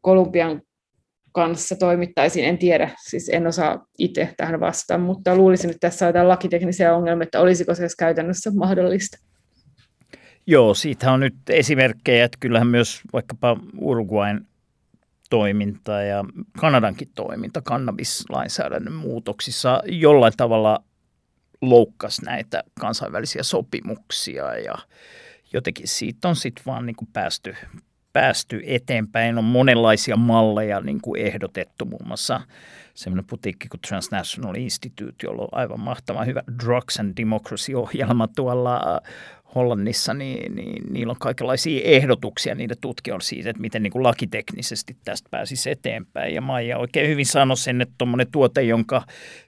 [0.00, 0.62] Kolumbian
[1.32, 6.08] kanssa toimittaisiin, en tiedä, siis en osaa itse tähän vastaan, mutta luulisin, että tässä on
[6.08, 9.25] jotain lakiteknisiä ongelmia, että olisiko se käytännössä mahdollista.
[10.46, 14.46] Joo, siitä on nyt esimerkkejä, että kyllähän myös vaikkapa Uruguain
[15.30, 16.24] toiminta ja
[16.60, 20.82] Kanadankin toiminta kannabislainsäädännön muutoksissa jollain tavalla
[21.60, 24.74] loukkasi näitä kansainvälisiä sopimuksia ja
[25.52, 27.56] jotenkin siitä on sitten vaan niin kuin päästy,
[28.12, 29.38] päästy eteenpäin.
[29.38, 32.40] On monenlaisia malleja niin kuin ehdotettu, muun muassa
[32.96, 39.00] semmoinen putiikki kuin Transnational Institute, jolla on aivan mahtava hyvä Drugs and Democracy-ohjelma tuolla
[39.54, 44.96] Hollannissa, niin, niin niillä on kaikenlaisia ehdotuksia niiden tutkijoilla siitä, että miten niin kuin lakiteknisesti
[45.04, 46.34] tästä pääsisi eteenpäin.
[46.34, 49.02] Ja Maija oikein hyvin sanoi sen, että tuommoinen tuote, jonka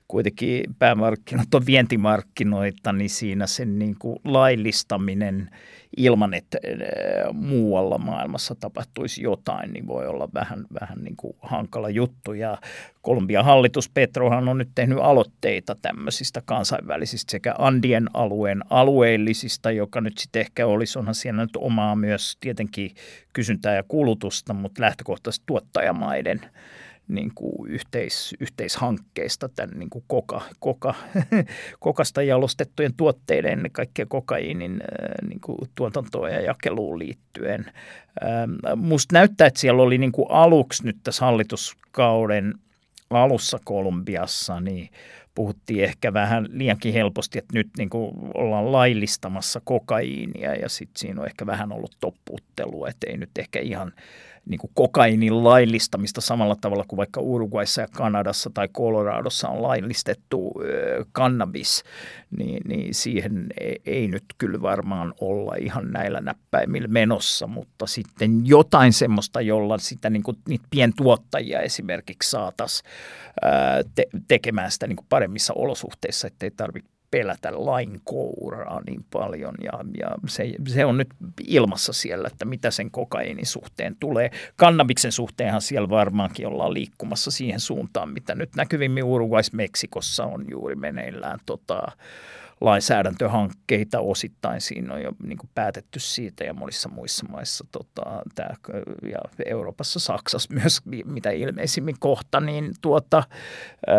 [0.08, 5.50] kuitenkin päämarkkinat on vientimarkkinoita, niin siinä sen niin kuin laillistaminen
[5.96, 11.90] ilman, että äh, muualla maailmassa tapahtuisi jotain, niin voi olla vähän, vähän niin kuin hankala
[11.90, 12.33] juttu.
[12.33, 12.59] Ja
[13.03, 20.18] Kolumbian hallitus Petrohan on nyt tehnyt aloitteita tämmöisistä kansainvälisistä sekä Andien alueen alueellisista, joka nyt
[20.18, 22.90] sitten ehkä olisi, onhan siellä nyt omaa myös tietenkin
[23.33, 26.40] kysyntää ja kulutusta, mutta lähtökohtaisesti tuottajamaiden
[27.08, 30.94] niin kuin yhteis, yhteishankkeista, tämän niin kuin koka, koka,
[31.80, 37.64] kokasta jalostettujen tuotteiden, ennen kaikkea kokaiinin äh, niin kuin tuotantoon ja jakeluun liittyen.
[38.24, 42.54] Ähm, musta näyttää, että siellä oli niin kuin aluksi nyt tässä hallituskauden
[43.10, 44.88] alussa Kolumbiassa, niin
[45.34, 51.20] puhuttiin ehkä vähän liiankin helposti, että nyt niin kuin ollaan laillistamassa kokaiinia ja sitten siinä
[51.20, 53.92] on ehkä vähän ollut toppuuttelua, että ei nyt ehkä ihan
[54.48, 60.54] niin kuin kokainin laillistamista samalla tavalla kuin vaikka Uruguayssa ja Kanadassa tai Coloradossa on laillistettu
[61.12, 61.84] kannabis,
[62.38, 68.46] niin, niin siihen ei, ei nyt kyllä varmaan olla ihan näillä näppäimillä menossa, mutta sitten
[68.46, 72.90] jotain semmoista, jolla sitä niin kuin, niitä pientuottajia esimerkiksi saataisiin
[73.94, 79.72] te, tekemään sitä niin kuin paremmissa olosuhteissa, ettei tarvitse pelätä lain kouraa niin paljon ja,
[79.98, 81.08] ja se, se on nyt
[81.46, 84.30] ilmassa siellä, että mitä sen kokainin suhteen tulee.
[84.56, 90.74] Kannabiksen suhteenhan siellä varmaankin ollaan liikkumassa siihen suuntaan, mitä nyt näkyvimmin Uruguais Meksikossa on juuri
[90.74, 91.82] meneillään tota,
[92.60, 94.60] lainsäädäntöhankkeita osittain.
[94.60, 98.54] Siinä on jo niin kuin päätetty siitä ja monissa muissa maissa tota, tää,
[99.02, 103.22] ja Euroopassa, Saksassa myös mitä ilmeisimmin kohta, niin tuota,
[103.86, 103.96] ää,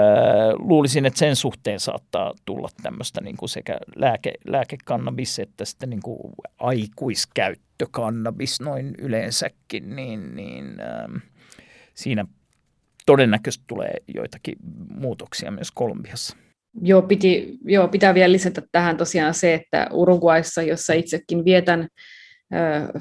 [0.59, 6.01] luulisin, että sen suhteen saattaa tulla tämmöistä niin kuin sekä lääke, lääkekannabis että sitten niin
[6.03, 6.19] kuin
[6.59, 11.09] aikuiskäyttökannabis noin yleensäkin, niin, niin ää,
[11.93, 12.25] siinä
[13.05, 14.55] todennäköisesti tulee joitakin
[14.89, 16.37] muutoksia myös Kolumbiassa.
[16.81, 21.87] Joo, piti, joo, pitää vielä lisätä tähän tosiaan se, että Uruguayssa, jossa itsekin vietän,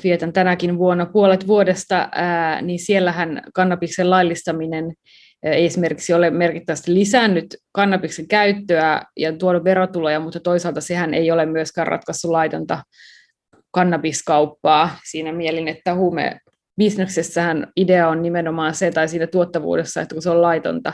[0.04, 2.08] vietän tänäkin vuonna puolet vuodesta,
[2.62, 4.92] niin siellähän kannabiksen laillistaminen
[5.42, 11.46] ei esimerkiksi ole merkittävästi lisännyt kannabiksen käyttöä ja tuonut verotuloja, mutta toisaalta sehän ei ole
[11.46, 12.82] myöskään ratkaissut laitonta
[13.70, 16.38] kannabiskauppaa siinä mielin, että huume
[16.78, 20.92] bisneksessähän idea on nimenomaan se, tai siinä tuottavuudessa, että kun se on laitonta,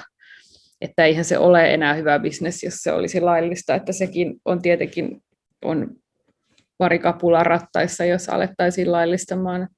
[0.81, 5.23] että eihän se ole enää hyvä bisnes, jos se olisi laillista, että sekin on tietenkin
[5.65, 5.91] on
[6.79, 9.69] pari kapulaa rattaissa, jos alettaisiin laillistamaan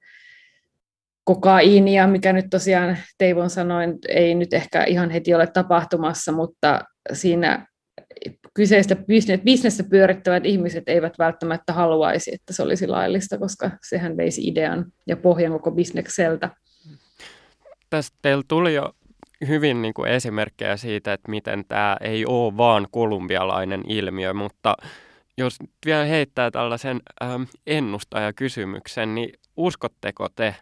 [1.25, 6.81] kokaiinia, mikä nyt tosiaan Teivon sanoin, ei nyt ehkä ihan heti ole tapahtumassa, mutta
[7.12, 7.66] siinä
[8.55, 8.97] kyseistä
[9.45, 15.16] bisnestä pyörittävät ihmiset eivät välttämättä haluaisi, että se olisi laillista, koska sehän veisi idean ja
[15.16, 16.51] pohjan koko bisnekseltä.
[17.91, 18.93] Tästä teillä tuli jo
[19.49, 24.74] hyvin niin kuin esimerkkejä siitä, että miten tämä ei ole vaan kolumbialainen ilmiö, mutta
[25.37, 25.57] jos
[25.87, 30.55] vielä heittää tällaisen ähm, ennustajakysymyksen, niin uskotteko te,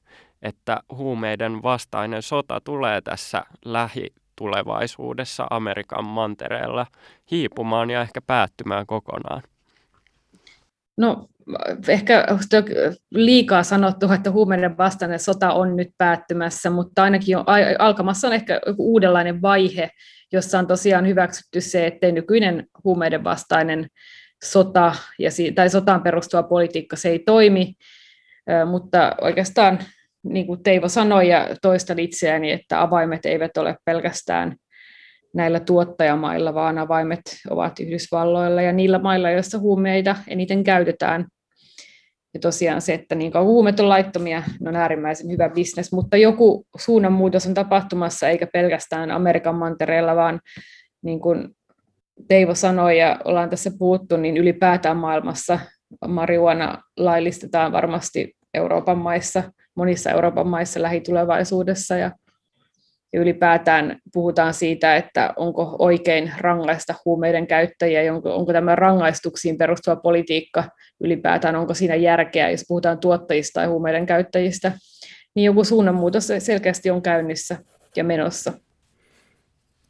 [0.42, 6.86] että huumeiden vastainen sota tulee tässä lähitulevaisuudessa Amerikan mantereella
[7.30, 9.42] hiipumaan ja ehkä päättymään kokonaan?
[10.96, 11.28] No
[11.88, 12.26] ehkä
[13.10, 17.44] liikaa sanottu, että huumeiden vastainen sota on nyt päättymässä, mutta ainakin on,
[17.78, 19.90] alkamassa on ehkä uudenlainen vaihe,
[20.32, 23.86] jossa on tosiaan hyväksytty se, että nykyinen huumeiden vastainen
[24.44, 27.74] sota ja, tai sotaan perustuva politiikka se ei toimi,
[28.70, 29.78] mutta oikeastaan
[30.22, 34.56] niin kuin Teivo sanoi ja toistan itseäni, että avaimet eivät ole pelkästään
[35.34, 41.26] näillä tuottajamailla, vaan avaimet ovat Yhdysvalloilla ja niillä mailla, joissa huumeita eniten käytetään.
[42.34, 46.16] Ja tosiaan se, että niin kauan huumeet on laittomia, ne on äärimmäisen hyvä bisnes, mutta
[46.16, 50.40] joku suunnanmuutos on tapahtumassa, eikä pelkästään Amerikan mantereella, vaan
[51.02, 51.48] niin kuin
[52.28, 55.58] Teivo sanoi ja ollaan tässä puhuttu, niin ylipäätään maailmassa
[56.08, 59.42] marihuana laillistetaan varmasti Euroopan maissa,
[59.74, 62.10] monissa Euroopan maissa lähitulevaisuudessa ja
[63.14, 69.96] ja ylipäätään puhutaan siitä, että onko oikein rangaista huumeiden käyttäjiä, onko, onko tämä rangaistuksiin perustuva
[69.96, 70.64] politiikka
[71.00, 74.72] ylipäätään, onko siinä järkeä, jos puhutaan tuottajista tai huumeiden käyttäjistä,
[75.34, 77.56] niin joku suunnanmuutos selkeästi on käynnissä
[77.96, 78.52] ja menossa.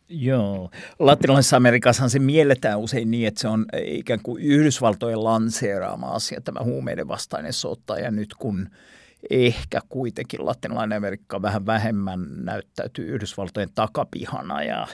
[0.08, 0.70] Joo.
[0.98, 6.60] Latinalaisessa Amerikassahan se mielletään usein niin, että se on ikään kuin Yhdysvaltojen lanseeraama asia, tämä
[6.64, 7.98] huumeiden vastainen sota.
[7.98, 8.68] Ja nyt kun
[9.30, 14.86] ehkä kuitenkin latinalainen Amerikka vähän vähemmän näyttäytyy Yhdysvaltojen takapihana ja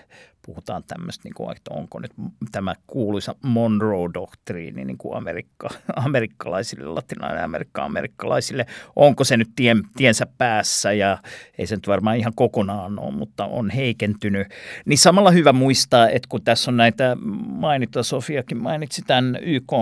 [0.46, 2.12] puhutaan tämmöistä, niin kuin, että onko nyt
[2.52, 5.68] tämä kuuluisa Monroe-doktriini niin kuin Amerikka,
[6.06, 8.66] amerikkalaisille, latinalainen Amerikka amerikkalaisille,
[8.96, 11.18] onko se nyt tien, tiensä päässä ja
[11.58, 14.48] ei se nyt varmaan ihan kokonaan ole, mutta on heikentynyt.
[14.84, 17.16] Niin samalla hyvä muistaa, että kun tässä on näitä
[17.46, 19.72] mainittuja, Sofiakin mainitsi tämän YK,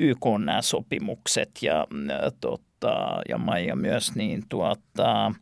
[0.00, 5.32] YK nämä sopimukset ja, ja tot, tuota, ja Maija myös, niin tuota,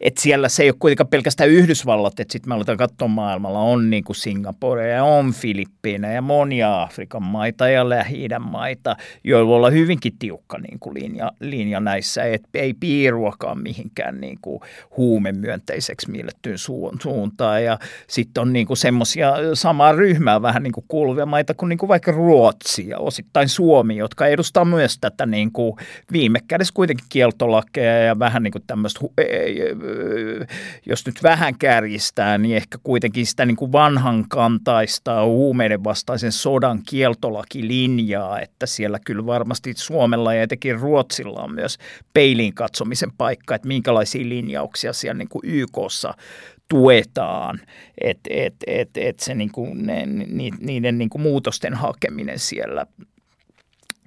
[0.00, 3.90] että siellä se ei ole kuitenkaan pelkästään Yhdysvallat, että sitten me aletaan katsoa maailmalla, on
[3.90, 9.56] niin kuin Singapore ja on Filippiinä ja monia Afrikan maita ja lähi maita, joilla voi
[9.56, 14.60] olla hyvinkin tiukka niin kuin linja, linja näissä, että ei piiruakaan mihinkään niin kuin
[14.96, 16.58] huumemyönteiseksi miellettyyn
[17.02, 17.64] suuntaan.
[17.64, 17.78] Ja
[18.08, 21.88] sitten on niin kuin semmoisia samaa ryhmää vähän niin kuin kuuluvia maita kuin, niin kuin
[21.88, 25.76] vaikka Ruotsi ja osittain Suomi, jotka edustaa myös tätä niin kuin
[26.12, 29.76] viime kädessä kuitenkin kieltolakeja ja vähän niin kuin tämmöistä, e, e,
[30.86, 36.80] jos nyt vähän kärjistää, niin ehkä kuitenkin sitä niin kuin vanhan kantaista huumeiden vastaisen sodan
[36.88, 41.78] kieltolakilinjaa, että siellä kyllä varmasti Suomella ja etenkin Ruotsilla on myös
[42.14, 46.14] peiliin katsomisen paikka, että minkälaisia linjauksia siellä niin kuin YKssa
[46.68, 47.60] tuetaan,
[48.00, 50.06] että et, et, et se niinku, ne,
[50.60, 52.86] niiden niinku muutosten hakeminen siellä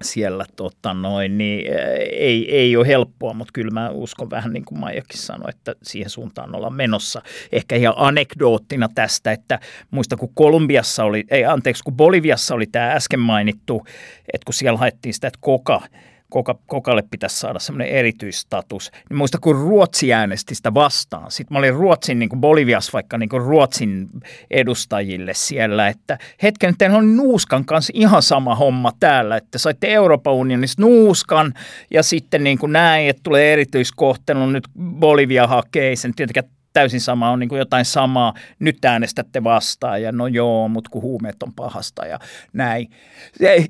[0.02, 1.66] siellä tota noin, niin
[2.12, 6.10] ei, ei ole helppoa, mutta kyllä mä uskon vähän niin kuin Maijakin sanoi, että siihen
[6.10, 7.22] suuntaan ollaan menossa.
[7.52, 12.92] Ehkä ihan anekdoottina tästä, että muista kun Kolumbiassa oli, ei anteeksi, kun Boliviassa oli tämä
[12.92, 13.86] äsken mainittu,
[14.32, 15.82] että kun siellä haettiin sitä, että koka
[16.30, 18.90] Koka, Kokalle pitäisi saada semmoinen erityistatus.
[19.10, 21.30] Niin muista, kun Ruotsi äänesti sitä vastaan.
[21.30, 24.08] Sitten mä olin Ruotsin, niin kuin Bolivias vaikka niin kuin Ruotsin
[24.50, 30.34] edustajille siellä, että hetken, teillä on nuuskan kanssa ihan sama homma täällä, että saitte Euroopan
[30.34, 31.54] unionissa nuuskan
[31.90, 37.30] ja sitten niin kuin näin, että tulee erityiskohtelu, nyt Bolivia hakee, sen tietenkään täysin sama,
[37.30, 41.52] on niin kuin jotain samaa, nyt äänestätte vastaan ja no joo, mutta kun huumeet on
[41.52, 42.18] pahasta ja
[42.52, 42.90] näin.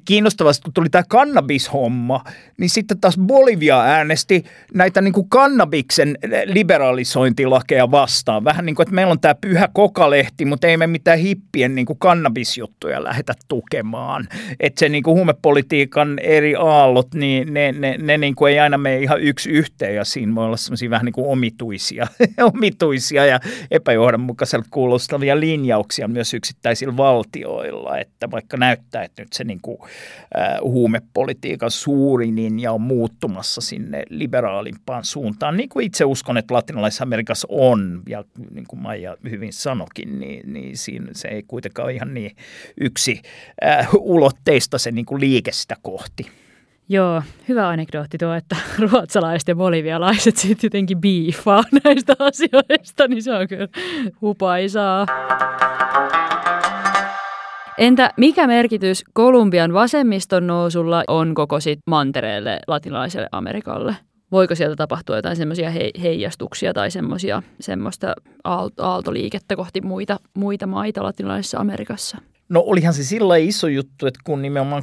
[0.05, 2.25] Kiinnostavasti, kun tuli tämä kannabishomma,
[2.59, 4.45] niin sitten taas Bolivia äänesti
[4.75, 8.45] näitä niin kuin kannabiksen liberalisointilakeja vastaan.
[8.45, 11.87] Vähän niin kuin, että meillä on tämä pyhä kokalehti, mutta ei me mitään hippien niin
[11.87, 14.29] kuin kannabisjuttuja lähetä tukemaan.
[14.61, 18.79] Että se niin kuin huumepolitiikan eri aallot, niin ne, ne, ne niin kuin ei aina
[18.79, 22.07] mene ihan yksi yhteen ja siinä voi olla semmoisia vähän niin kuin omituisia,
[22.55, 23.41] omituisia omituisia ja
[23.71, 29.79] epäjohdonmukaiselta kuulostavia linjauksia myös yksittäisillä valtioilla, että vaikka näyttää, että nyt se niin kuin,
[30.39, 37.05] äh, huumepolitiikan suuri linja on muuttumassa sinne liberaalimpaan suuntaan, niin kuin itse uskon, että latinalaisessa
[37.05, 41.95] Amerikassa on, ja niin kuin Maija hyvin sanokin, niin, niin siinä se ei kuitenkaan ole
[41.95, 42.37] ihan niin
[42.81, 43.23] yksi
[43.65, 46.27] äh, ulotteista se niin kuin liike sitä kohti.
[46.91, 48.57] Joo, hyvä anekdootti tuo, että
[48.91, 53.69] ruotsalaiset ja bolivialaiset sitten jotenkin biifaa näistä asioista, niin se on kyllä
[54.21, 55.07] hupaisaa.
[57.79, 63.97] Entä mikä merkitys Kolumbian vasemmiston nousulla on koko sit mantereelle latinalaiselle Amerikalle?
[64.33, 68.15] Voiko sieltä tapahtua jotain semmoisia he, heijastuksia tai semmoisia, semmoista
[68.79, 72.19] aaltoliikettä kohti muita, muita maita latinalaisessa Amerikassa?
[72.49, 74.83] No olihan se sillä iso juttu, että kun nimenomaan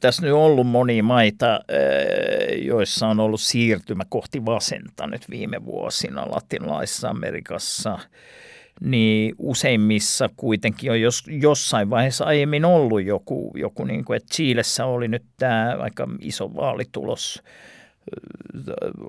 [0.00, 1.60] tässä nyt ollut monia maita,
[2.62, 7.98] joissa on ollut siirtymä kohti vasenta nyt viime vuosina latinalaisessa Amerikassa,
[8.80, 14.86] niin useimmissa kuitenkin on jos, jossain vaiheessa aiemmin ollut joku, joku niin kuin, että Chiilessä
[14.86, 17.42] oli nyt tämä aika iso vaalitulos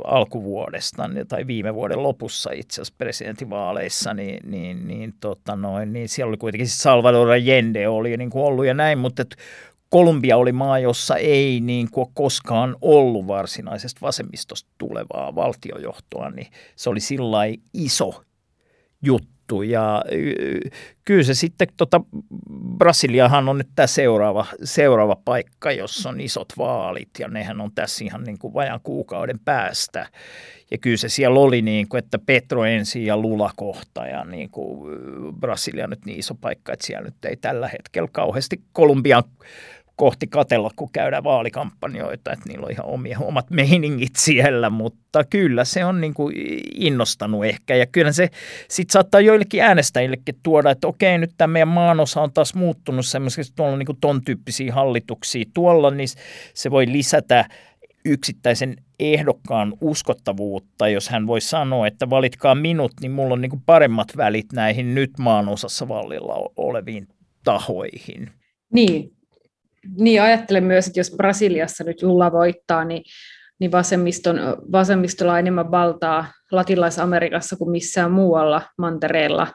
[0.04, 6.30] alkuvuodesta tai viime vuoden lopussa itse asiassa presidentinvaaleissa, niin, niin, niin, tota noin, niin siellä
[6.30, 9.24] oli kuitenkin Salvador Allende oli niin kuin ollut ja näin, mutta
[9.94, 16.90] Kolumbia oli maa, jossa ei niin kuin koskaan ollut varsinaisesta vasemmistosta tulevaa valtiojohtoa, niin se
[16.90, 17.38] oli sillä
[17.74, 18.24] iso
[19.02, 19.62] juttu.
[19.62, 20.04] Ja
[21.06, 22.02] kyllä se sitten, tota,
[22.78, 28.06] Brasiliahan on nyt tämä seuraava, seuraava paikka, jossa on isot vaalit ja nehän on tässä
[28.06, 30.08] ihan niin kuin vajan kuukauden päästä.
[30.72, 34.50] Ja kyllä se siellä oli, niin kuin, että Petro ensin ja Lula kohta ja niin
[34.50, 34.96] kuin
[35.40, 39.24] Brasilia nyt niin iso paikka, että siellä nyt ei tällä hetkellä kauheasti Kolumbian
[39.96, 45.66] kohti katella, kun käydään vaalikampanjoita, että niillä on ihan omia, omat meiningit siellä, mutta kyllä
[45.66, 46.36] se on niin kuin
[46.76, 47.76] innostanut ehkä.
[47.76, 48.30] Ja kyllä se
[48.68, 53.50] sitten saattaa joillekin äänestäjillekin tuoda, että okei nyt tämä meidän maanosa on taas muuttunut semmoiseksi,
[53.50, 56.10] että tuolla on niin kuin ton tyyppisiä hallituksia tuolla, niin
[56.54, 57.46] se voi lisätä
[58.06, 63.64] yksittäisen ehdokkaan uskottavuutta, jos hän voi sanoa, että valitkaa minut, niin mulla on niin kuin
[63.66, 67.08] paremmat välit näihin nyt maanosassa vallilla oleviin
[67.44, 68.30] tahoihin.
[68.74, 69.12] Niin,
[69.98, 73.04] niin ajattelen myös, että jos Brasiliassa nyt Lula voittaa, niin,
[73.60, 74.40] niin vasemmiston,
[74.72, 79.48] vasemmistolla on enemmän valtaa latinalais-Amerikassa kuin missään muualla mantereella.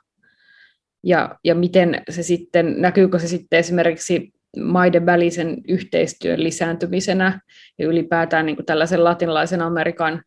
[1.05, 7.41] Ja, ja miten se sitten, näkyykö se sitten esimerkiksi maiden välisen yhteistyön lisääntymisenä
[7.79, 10.23] ja ylipäätään niin kuin tällaisen latinalaisen Amerikan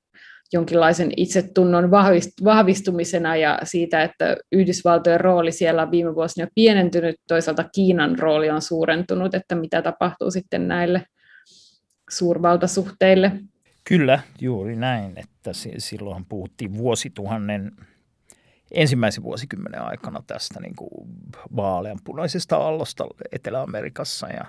[0.54, 1.92] jonkinlaisen itsetunnon
[2.44, 8.62] vahvistumisena ja siitä, että Yhdysvaltojen rooli siellä on viime vuosina pienentynyt, toisaalta Kiinan rooli on
[8.62, 11.06] suurentunut, että mitä tapahtuu sitten näille
[12.10, 13.32] suurvaltasuhteille.
[13.84, 17.72] Kyllä, juuri näin, että silloin puhuttiin vuosituhannen
[18.72, 20.90] ensimmäisen vuosikymmenen aikana tästä niin kuin
[21.56, 24.46] vaaleanpunaisesta allosta Etelä-Amerikassa ja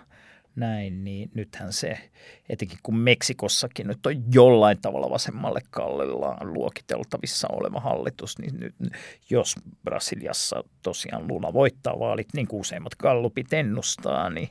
[0.57, 2.11] näin, niin nythän se,
[2.48, 8.74] etenkin kun Meksikossakin nyt on jollain tavalla vasemmalle kallellaan luokiteltavissa oleva hallitus, niin nyt
[9.30, 14.48] jos Brasiliassa tosiaan Lula voittaa vaalit, niin kuin useimmat gallupit ennustaa, niin,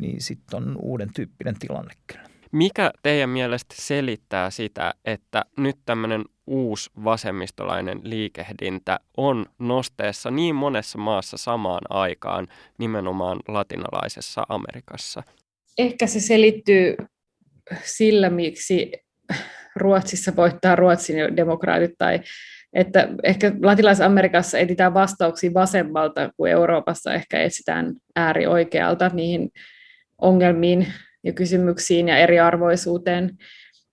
[0.00, 2.29] niin sitten on uuden tyyppinen tilanne kyllä.
[2.52, 10.98] Mikä teidän mielestä selittää sitä, että nyt tämmöinen uusi vasemmistolainen liikehdintä on nosteessa niin monessa
[10.98, 12.46] maassa samaan aikaan,
[12.78, 15.22] nimenomaan latinalaisessa Amerikassa?
[15.78, 16.96] Ehkä se selittyy
[17.82, 18.92] sillä, miksi
[19.76, 22.20] Ruotsissa voittaa Ruotsin demokraatit tai
[22.72, 29.50] että ehkä latinalaisessa Amerikassa etsitään vastauksia vasemmalta, kuin Euroopassa ehkä etsitään äärioikealta niihin
[30.18, 30.86] ongelmiin
[31.24, 33.36] ja kysymyksiin ja eriarvoisuuteen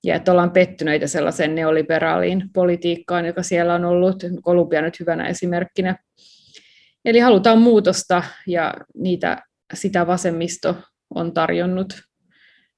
[0.03, 5.95] ja että ollaan pettyneitä sellaiseen neoliberaaliin politiikkaan, joka siellä on ollut, Kolumbia nyt hyvänä esimerkkinä.
[7.05, 10.75] Eli halutaan muutosta ja niitä, sitä vasemmisto
[11.15, 12.01] on tarjonnut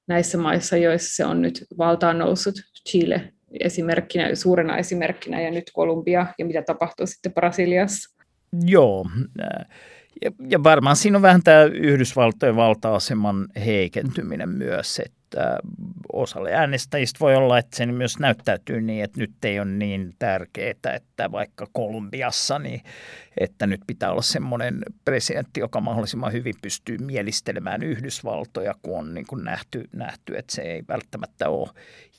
[0.07, 2.55] näissä maissa, joissa se on nyt valtaan noussut.
[2.89, 8.18] Chile esimerkkinä, suurena esimerkkinä ja nyt Kolumbia ja mitä tapahtuu sitten Brasiliassa.
[8.65, 9.05] Joo,
[10.21, 15.57] ja, ja varmaan siinä on vähän tämä Yhdysvaltojen valta-aseman heikentyminen myös, että että
[16.13, 20.73] osalle äänestäjistä voi olla, että se myös näyttäytyy niin, että nyt ei ole niin tärkeää,
[20.95, 22.81] että vaikka Kolumbiassa, niin
[23.37, 29.27] että nyt pitää olla semmoinen presidentti, joka mahdollisimman hyvin pystyy mielistelemään Yhdysvaltoja, kun on niin
[29.27, 31.69] kuin nähty, nähty, että se ei välttämättä ole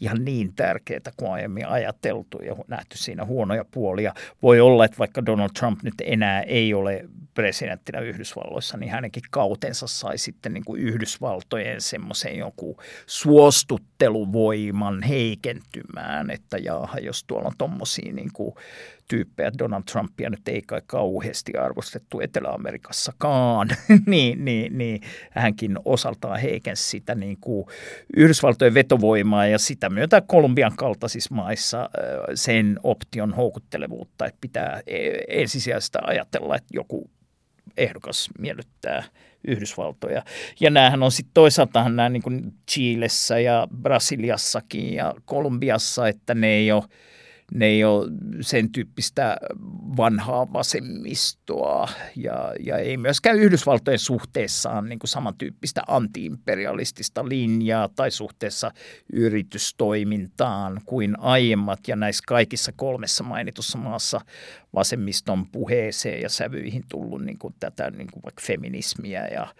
[0.01, 4.15] ihan niin tärkeää kuin aiemmin ajateltu ja nähty siinä huonoja puolia.
[4.43, 7.05] Voi olla, että vaikka Donald Trump nyt enää ei ole
[7.35, 12.77] presidenttinä Yhdysvalloissa, niin hänenkin kautensa sai sitten niin kuin Yhdysvaltojen semmoisen joku
[13.07, 18.31] suostutteluvoiman heikentymään, että jaaha, jos tuolla on tommosia niin
[19.09, 23.69] tyyppejä, Donald Trumpia nyt ei kai kauheasti arvostettu Etelä-Amerikassakaan,
[24.07, 27.67] niin, niin, niin hänkin osaltaan heikensi sitä niin kuin
[28.17, 31.91] Yhdysvaltojen vetovoimaa ja sitä myötä Kolumbian kaltaisissa maissa
[32.35, 37.11] sen option houkuttelevuutta, että pitää e, ensisijaisesti ajatella, että joku
[37.77, 39.05] ehdokas miellyttää
[39.49, 40.23] Yhdysvaltoja.
[40.61, 46.47] Ja näähän on sitten toisaalta nämä niin kuin Chilessä ja Brasiliassakin ja Kolumbiassa, että ne
[46.47, 46.85] ei ole
[47.55, 49.37] ne ei ole sen tyyppistä
[49.97, 58.71] vanhaa vasemmistoa ja, ja ei myöskään Yhdysvaltojen suhteessaan niin kuin samantyyppistä antiimperialistista linjaa tai suhteessa
[59.13, 61.81] yritystoimintaan kuin aiemmat.
[61.89, 64.21] Ja näissä kaikissa kolmessa mainitussa maassa
[64.75, 69.55] vasemmiston puheeseen ja sävyihin tullut niin kuin tätä niin kuin vaikka feminismiä ja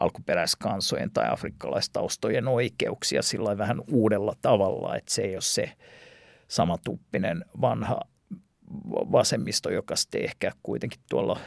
[0.00, 5.72] alkuperäiskansojen tai afrikkalaistaustojen oikeuksia sillä vähän uudella tavalla, että se ei ole se–
[6.48, 8.00] samatuppinen vanha
[8.90, 11.40] vasemmisto, joka sitten ehkä kuitenkin tuolla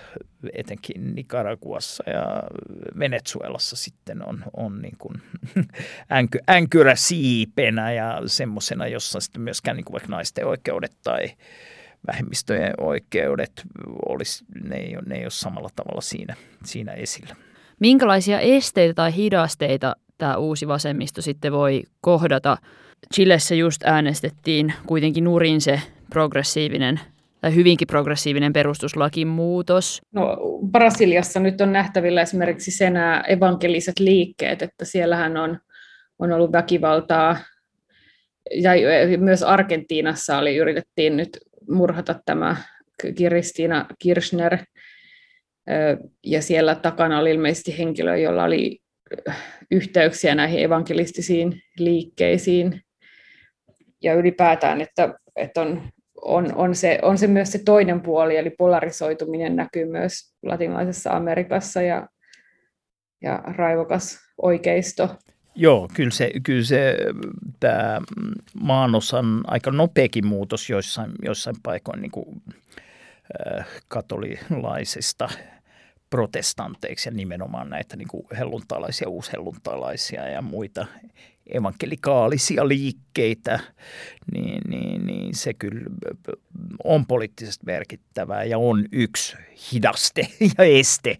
[0.53, 2.43] etenkin Nicaraguassa ja
[2.99, 5.21] Venezuelassa sitten on, on niin kuin
[6.17, 11.29] änky, änkyrä siipenä ja semmoisena, jossa sitten myöskään niin kuin vaikka naisten oikeudet tai
[12.07, 13.51] vähemmistöjen oikeudet
[14.09, 16.35] olisi, ne ei, ne ei ole samalla tavalla siinä,
[16.65, 17.35] siinä esillä.
[17.79, 22.57] Minkälaisia esteitä tai hidasteita tämä uusi vasemmisto sitten voi kohdata–
[23.15, 26.99] Chilessä just äänestettiin kuitenkin nurin se progressiivinen
[27.41, 30.01] tai hyvinkin progressiivinen perustuslakimuutos.
[30.13, 30.37] No,
[30.71, 35.59] Brasiliassa nyt on nähtävillä esimerkiksi sen nämä evankeliset liikkeet, että siellähän on,
[36.19, 37.37] on ollut väkivaltaa.
[38.51, 38.71] Ja
[39.17, 41.37] myös Argentiinassa oli, yritettiin nyt
[41.69, 42.55] murhata tämä
[43.15, 44.57] Kiristina Kirchner,
[46.25, 48.79] ja siellä takana oli ilmeisesti henkilö, jolla oli
[49.71, 52.81] yhteyksiä näihin evankelistisiin liikkeisiin
[54.07, 55.81] ja ylipäätään, että, että on,
[56.21, 61.81] on, on, se, on se myös se toinen puoli, eli polarisoituminen näkyy myös latinalaisessa Amerikassa
[61.81, 62.07] ja,
[63.21, 65.15] ja raivokas oikeisto.
[65.55, 66.97] Joo, kyllä se, kyllä se
[67.59, 68.01] tämä
[68.61, 72.41] maanosan aika nopeakin muutos joissain, joissain paikoin niin kuin,
[73.57, 75.29] äh, katolilaisista
[76.09, 80.85] protestanteiksi ja nimenomaan näitä niin kuin helluntalaisia, uushelluntalaisia ja muita
[81.49, 83.59] evankelikaalisia liikkeitä,
[84.33, 85.81] niin, niin, niin se kyllä
[86.83, 89.37] on poliittisesti merkittävää ja on yksi
[89.73, 90.27] hidaste
[90.57, 91.17] ja este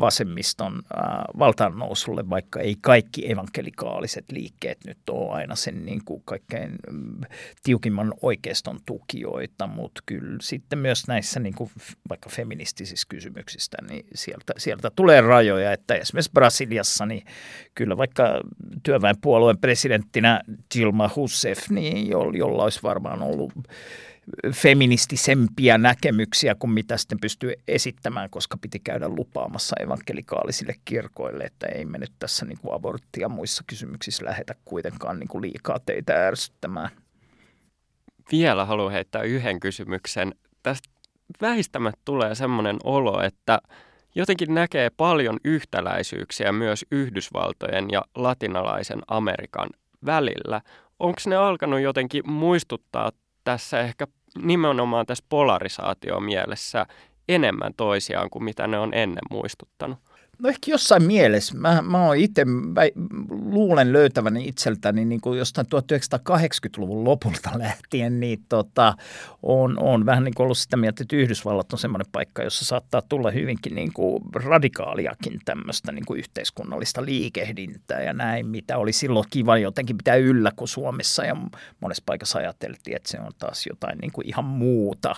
[0.00, 1.04] vasemmiston äh,
[1.38, 7.20] valtaan nousulle, vaikka ei kaikki evankelikaaliset liikkeet nyt ole aina sen niin kuin kaikkein mm,
[7.62, 11.70] tiukimman oikeiston tukijoita, mutta kyllä sitten myös näissä niin kuin
[12.08, 17.24] vaikka feministisissä kysymyksistä, niin sieltä, sieltä tulee rajoja, että esimerkiksi Brasiliassa, niin
[17.74, 18.40] kyllä vaikka
[18.82, 20.40] työväenpuolueen presidenttinä
[20.74, 23.52] Dilma Rousseff, niin jolla olisi varmaan ollut
[24.52, 31.84] feministisempiä näkemyksiä kuin mitä sitten pystyy esittämään, koska piti käydä lupaamassa evankelikaalisille kirkoille, että ei
[31.84, 36.90] me nyt tässä niin kuin aborttia muissa kysymyksissä lähetä kuitenkaan niin kuin liikaa teitä ärsyttämään.
[38.32, 40.34] Vielä haluan heittää yhden kysymyksen.
[40.62, 40.88] Tästä
[41.40, 43.58] väistämättä tulee semmoinen olo, että
[44.16, 49.68] jotenkin näkee paljon yhtäläisyyksiä myös Yhdysvaltojen ja latinalaisen Amerikan
[50.06, 50.60] välillä.
[50.98, 53.12] Onko ne alkanut jotenkin muistuttaa
[53.44, 54.06] tässä ehkä
[54.42, 56.86] nimenomaan tässä polarisaatio mielessä
[57.28, 59.98] enemmän toisiaan kuin mitä ne on ennen muistuttanut.
[60.38, 61.54] No ehkä jossain mielessä.
[61.56, 62.44] Mä, mä oon itse,
[63.30, 68.94] luulen löytäväni itseltäni niin kuin jostain 1980-luvun lopulta lähtien, niin tota,
[69.42, 73.02] on, on vähän niin kuin ollut sitä mieltä, että Yhdysvallat on semmoinen paikka, jossa saattaa
[73.02, 79.26] tulla hyvinkin niin kuin radikaaliakin tämmöistä niin kuin yhteiskunnallista liikehdintää ja näin, mitä oli silloin
[79.30, 81.36] kiva jotenkin pitää yllä kuin Suomessa ja
[81.80, 85.16] monessa paikassa ajateltiin, että se on taas jotain niin kuin ihan muuta.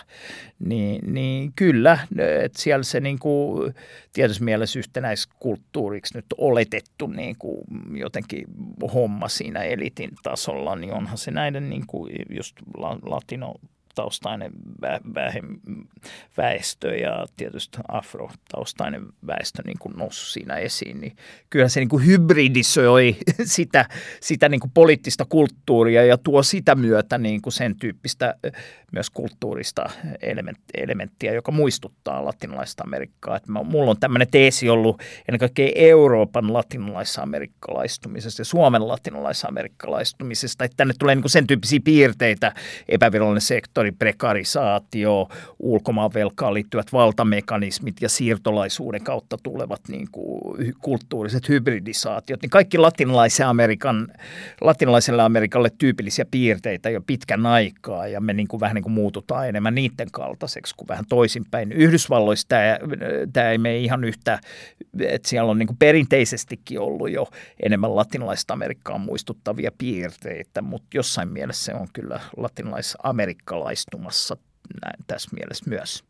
[0.59, 1.99] Niin, niin kyllä,
[2.43, 3.73] että siellä se niin kuin,
[4.13, 7.61] tietysti mielessä yhtenä yhtenäiskulttuuriksi nyt oletettu niin kuin
[7.93, 8.45] jotenkin
[8.93, 12.55] homma siinä elitin tasolla, niin onhan se näiden niin kuin just
[13.03, 13.55] latino
[13.99, 14.51] taustainen
[16.37, 21.15] väestö ja tietysti afrotaustainen väestö niin kuin noussut siinä esiin, niin
[21.49, 23.85] kyllä se niin kuin hybridisoi sitä,
[24.21, 28.35] sitä niin kuin poliittista kulttuuria ja tuo sitä myötä niin kuin sen tyyppistä
[28.91, 29.89] myös kulttuurista
[30.73, 33.35] elementtiä, joka muistuttaa latinalaista Amerikkaa.
[33.35, 40.93] Että mulla on tämmöinen teesi ollut ennen kaikkea Euroopan latinalais-amerikkalaistumisesta ja Suomen latinalais-amerikkalaistumisesta, että tänne
[40.99, 42.53] tulee niin kuin sen tyyppisiä piirteitä,
[42.89, 45.29] epävirallinen sektori, prekarisaatio,
[45.59, 52.77] ulkomaanvelkaan liittyvät valtamekanismit ja siirtolaisuuden kautta tulevat niin kuin kulttuuriset hybridisaatiot, niin kaikki
[53.45, 54.07] Amerikan,
[54.61, 59.49] latinalaiselle Amerikalle tyypillisiä piirteitä jo pitkän aikaa ja me niin kuin vähän niin kuin muututaan
[59.49, 61.71] enemmän niiden kaltaiseksi kuin vähän toisinpäin.
[61.71, 62.79] Yhdysvalloissa tämä,
[63.33, 64.39] tämä ei mene ihan yhtä,
[64.99, 67.27] että siellä on niin kuin perinteisestikin ollut jo
[67.63, 73.68] enemmän latinalaista Amerikkaa muistuttavia piirteitä, mutta jossain mielessä se on kyllä latinalais-amerikkalaistumassa
[74.81, 76.03] näin, tässä mielessä myös.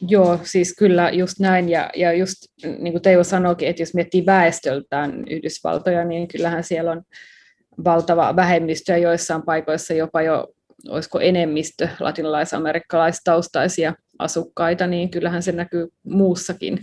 [0.00, 1.68] Joo, siis kyllä just näin.
[1.68, 6.90] Ja, ja just niin kuin Teivo sanoikin, että jos miettii väestöltään Yhdysvaltoja, niin kyllähän siellä
[6.90, 7.02] on
[7.84, 10.48] valtava vähemmistö ja joissain paikoissa jopa jo
[10.88, 16.78] olisiko enemmistö latinalaisamerikkalaistaustaisia asukkaita, niin kyllähän se näkyy muussakin,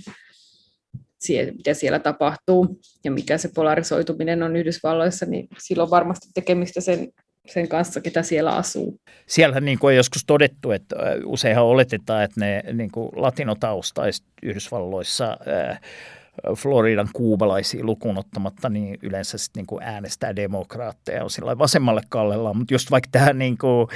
[1.57, 7.07] mitä siellä tapahtuu ja mikä se polarisoituminen on Yhdysvalloissa, niin silloin varmasti tekemistä sen,
[7.47, 8.99] sen kanssa, ketä siellä asuu.
[9.27, 15.37] Siellä niin kuin on joskus todettu, että useinhan oletetaan, että ne niin kuin latinotaustaiset Yhdysvalloissa
[15.45, 15.79] ää,
[16.55, 22.53] Floridan kuubalaisia lukuun ottamatta, niin yleensä sit niin äänestää demokraatteja on sillä vasemmalle kallella.
[22.53, 23.87] Mutta just vaikka tähän niin kuin,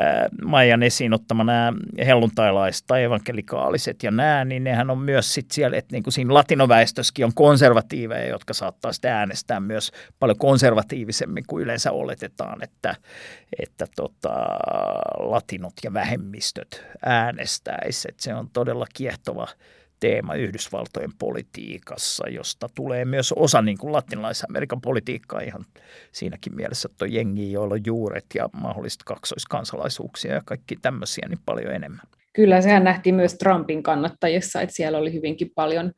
[0.00, 1.72] äh, Maijan esiin ottama nämä
[2.06, 6.34] helluntailaiset tai evankelikaaliset ja nämä, niin nehän on myös sit siellä, että niin kuin siinä
[6.34, 12.94] latinoväestössäkin on konservatiiveja, jotka saattaa sitten äänestää myös paljon konservatiivisemmin kuin yleensä oletetaan, että,
[13.62, 14.46] että tota,
[15.18, 18.20] latinot ja vähemmistöt äänestäisivät.
[18.20, 19.46] Se on todella kiehtova
[20.00, 25.64] teema Yhdysvaltojen politiikassa, josta tulee myös osa niin kuin latinalais-Amerikan politiikkaa ihan
[26.12, 31.42] siinäkin mielessä, että on jengi, joilla on juuret ja mahdollisesti kaksoiskansalaisuuksia ja kaikki tämmöisiä niin
[31.46, 32.06] paljon enemmän.
[32.32, 35.92] Kyllä, sehän nähtiin myös Trumpin kannattajissa, että siellä oli hyvinkin paljon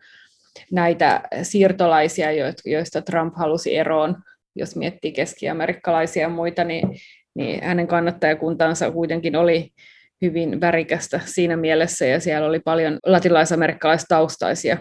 [0.73, 2.29] näitä siirtolaisia,
[2.65, 4.17] joista Trump halusi eroon,
[4.55, 6.89] jos miettii keski-amerikkalaisia ja muita, niin,
[7.35, 9.73] niin hänen kannattajakuntansa kuitenkin oli
[10.23, 14.79] hyvin värikästä siinä mielessä ja siellä oli paljon latinalaisamerikkalaistaustaisia.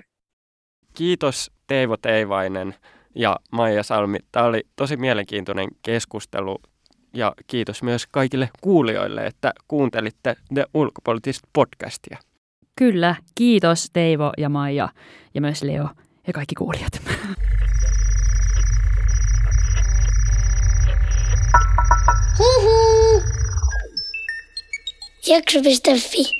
[0.93, 2.75] Kiitos Teivo Teivainen
[3.15, 4.17] ja Maija Salmi.
[4.31, 6.57] Tämä oli tosi mielenkiintoinen keskustelu
[7.13, 12.17] ja kiitos myös kaikille kuulijoille, että kuuntelitte The Ulkopoliittista podcastia.
[12.75, 14.89] Kyllä, kiitos Teivo ja Maija
[15.33, 15.89] ja myös Leo
[16.27, 17.01] ja kaikki kuulijat.
[25.29, 26.38] Jakso.fi